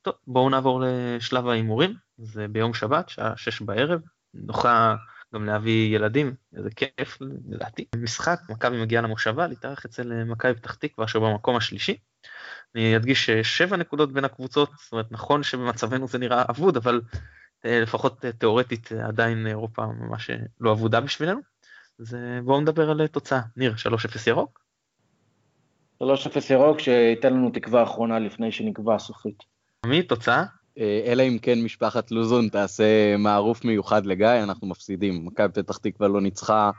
טוב, 0.02 0.14
בואו 0.26 0.50
נעבור 0.50 0.82
לשלב 0.84 1.48
ההימורים, 1.48 1.94
זה 2.18 2.48
ביום 2.48 2.74
שבת, 2.74 3.08
שעה 3.08 3.32
שש 3.36 3.62
בערב, 3.62 4.00
נוחה 4.34 4.94
גם 5.34 5.44
להביא 5.44 5.96
ילדים, 5.96 6.34
איזה 6.56 6.70
כיף 6.70 7.18
לדעתי. 7.48 7.84
משחק, 7.96 8.38
מכבי 8.48 8.82
מגיעה 8.82 9.02
למושבה, 9.02 9.46
להתארח 9.46 9.84
אצל 9.84 10.12
אה, 10.12 10.24
מכבי 10.24 10.54
פתח 10.54 10.74
תקווה 10.74 11.08
שבמקום 11.08 11.56
השלישי. 11.56 11.96
אני 12.74 12.96
אדגיש 12.96 13.30
שבע 13.30 13.76
נקודות 13.76 14.12
בין 14.12 14.24
הקבוצות, 14.24 14.70
זאת 14.82 14.92
אומרת 14.92 15.12
נכון 15.12 15.42
שבמצבנו 15.42 16.08
זה 16.08 16.18
נראה 16.18 16.44
אבוד, 16.50 16.76
אבל 16.76 17.00
אה, 17.64 17.80
לפחות 17.80 18.24
אה, 18.24 18.32
תאורטית 18.32 18.92
עדיין 18.92 19.46
אירופה 19.46 19.86
ממש 19.86 20.30
לא 20.60 20.72
אבודה 20.72 21.00
בשבילנו. 21.00 21.40
אז 22.00 22.16
בואו 22.44 22.60
נדבר 22.60 22.90
על 22.90 23.06
תוצאה. 23.06 23.40
ניר, 23.56 23.74
3-0 23.74 23.96
ירוק? 24.26 24.60
3-0 26.02 26.06
ירוק 26.50 26.80
שייתן 26.80 27.32
לנו 27.32 27.50
תקווה 27.50 27.82
אחרונה 27.82 28.18
לפני 28.18 28.52
שנקבע 28.52 28.98
סופית. 28.98 29.42
מי 29.86 30.02
תוצאה? 30.02 30.44
אה, 30.78 31.02
אלא 31.06 31.22
אם 31.22 31.38
כן 31.42 31.62
משפחת 31.62 32.10
לוזון 32.10 32.48
תעשה 32.48 33.16
מערוף 33.16 33.64
מיוחד 33.64 34.06
לגיא, 34.06 34.42
אנחנו 34.42 34.66
מפסידים. 34.66 35.26
מכבי 35.26 35.48
פתח 35.52 35.76
תקווה 35.76 36.08
לא 36.08 36.20
ניצחה 36.20 36.70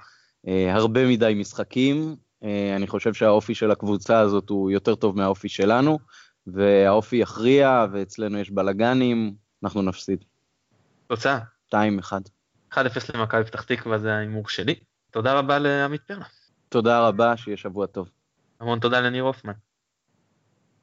אה, 0.48 0.76
הרבה 0.76 1.08
מדי 1.08 1.34
משחקים. 1.36 2.16
אה, 2.44 2.76
אני 2.76 2.88
חושב 2.88 3.14
שהאופי 3.14 3.56
של 3.56 3.72
הקבוצה 3.72 4.20
הזאת 4.20 4.50
הוא 4.50 4.72
יותר 4.72 4.96
טוב 4.96 5.18
מהאופי 5.18 5.50
שלנו, 5.50 6.00
והאופי 6.48 7.16
יכריע, 7.16 7.86
ואצלנו 7.92 8.38
יש 8.38 8.52
בלאגנים, 8.52 9.34
אנחנו 9.64 9.82
נפסיד. 9.82 10.24
תוצאה? 11.08 11.40
2-1. 11.74 11.76
1-0 12.74 12.78
למכבי 13.14 13.44
פתח 13.44 13.64
תקווה 13.64 13.98
זה 13.98 14.14
ההימור 14.14 14.50
שלי. 14.50 14.76
תודה 15.12 15.34
רבה 15.34 15.60
לעמית 15.60 16.02
פרלה. 16.02 16.26
תודה 16.70 17.08
רבה, 17.08 17.38
שיהיה 17.38 17.58
שבוע 17.58 17.86
טוב. 17.86 18.10
המון 18.60 18.80
תודה 18.80 19.00
לניר 19.00 19.24
הופמן. 19.24 19.54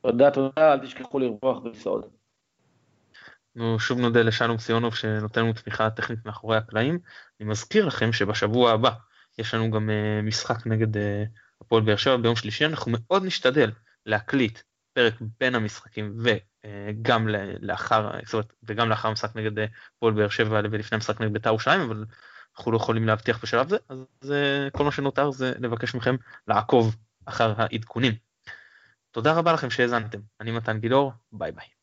תודה, 0.03 0.31
תודה, 0.31 0.73
אל 0.73 0.79
תשכחו 0.79 1.19
לרווח 1.19 1.65
ולסעוד. 1.65 2.05
אנחנו 3.57 3.79
שוב 3.81 3.99
נודה 3.99 4.23
לשלום 4.23 4.59
סיונוב 4.59 4.95
שנותן 4.95 5.41
לנו 5.41 5.53
תמיכה 5.53 5.91
טכנית 5.91 6.27
מאחורי 6.27 6.57
הקלעים. 6.57 6.99
אני 7.41 7.49
מזכיר 7.49 7.87
לכם 7.87 8.13
שבשבוע 8.13 8.73
הבא 8.73 8.91
יש 9.39 9.55
לנו 9.55 9.71
גם 9.71 9.89
uh, 9.89 10.23
משחק 10.27 10.67
נגד 10.67 10.97
uh, 10.97 11.01
הפועל 11.61 11.83
באר 11.83 11.97
שבע 11.97 12.17
ביום 12.17 12.37
שלישי, 12.37 12.67
אנחנו 12.67 12.93
מאוד 12.93 13.25
נשתדל 13.25 13.71
להקליט 14.07 14.59
פרק 14.93 15.15
בין 15.41 15.55
המשחקים 15.55 16.19
וגם 16.19 17.29
uh, 17.29 17.31
לאחר, 17.61 18.11
זאת 18.25 18.33
אומרת, 18.35 18.53
וגם 18.63 18.89
לאחר 18.89 19.09
המשחק 19.09 19.37
נגד 19.37 19.67
הפועל 19.97 20.15
באר 20.15 20.29
שבע 20.29 20.61
ולפני 20.71 20.97
המשחק 20.97 21.21
נגד 21.21 21.33
בית"ר 21.33 21.49
ירושלים, 21.49 21.81
אבל 21.81 22.05
אנחנו 22.57 22.73
לא 22.73 22.77
יכולים 22.77 23.07
להבטיח 23.07 23.43
בשלב 23.43 23.69
זה, 23.69 23.77
אז 23.89 23.99
uh, 24.23 24.71
כל 24.79 24.85
מה 24.85 24.93
שנותר 24.93 25.31
זה 25.31 25.53
לבקש 25.59 25.95
מכם 25.95 26.17
לעקוב 26.49 26.97
אחר 27.27 27.55
העדכונים. 27.57 28.13
תודה 29.11 29.33
רבה 29.33 29.53
לכם 29.53 29.71
שהאזנתם, 29.71 30.19
אני 30.41 30.51
מתן 30.51 30.79
גילאור, 30.79 31.13
ביי 31.33 31.53
ביי. 31.53 31.74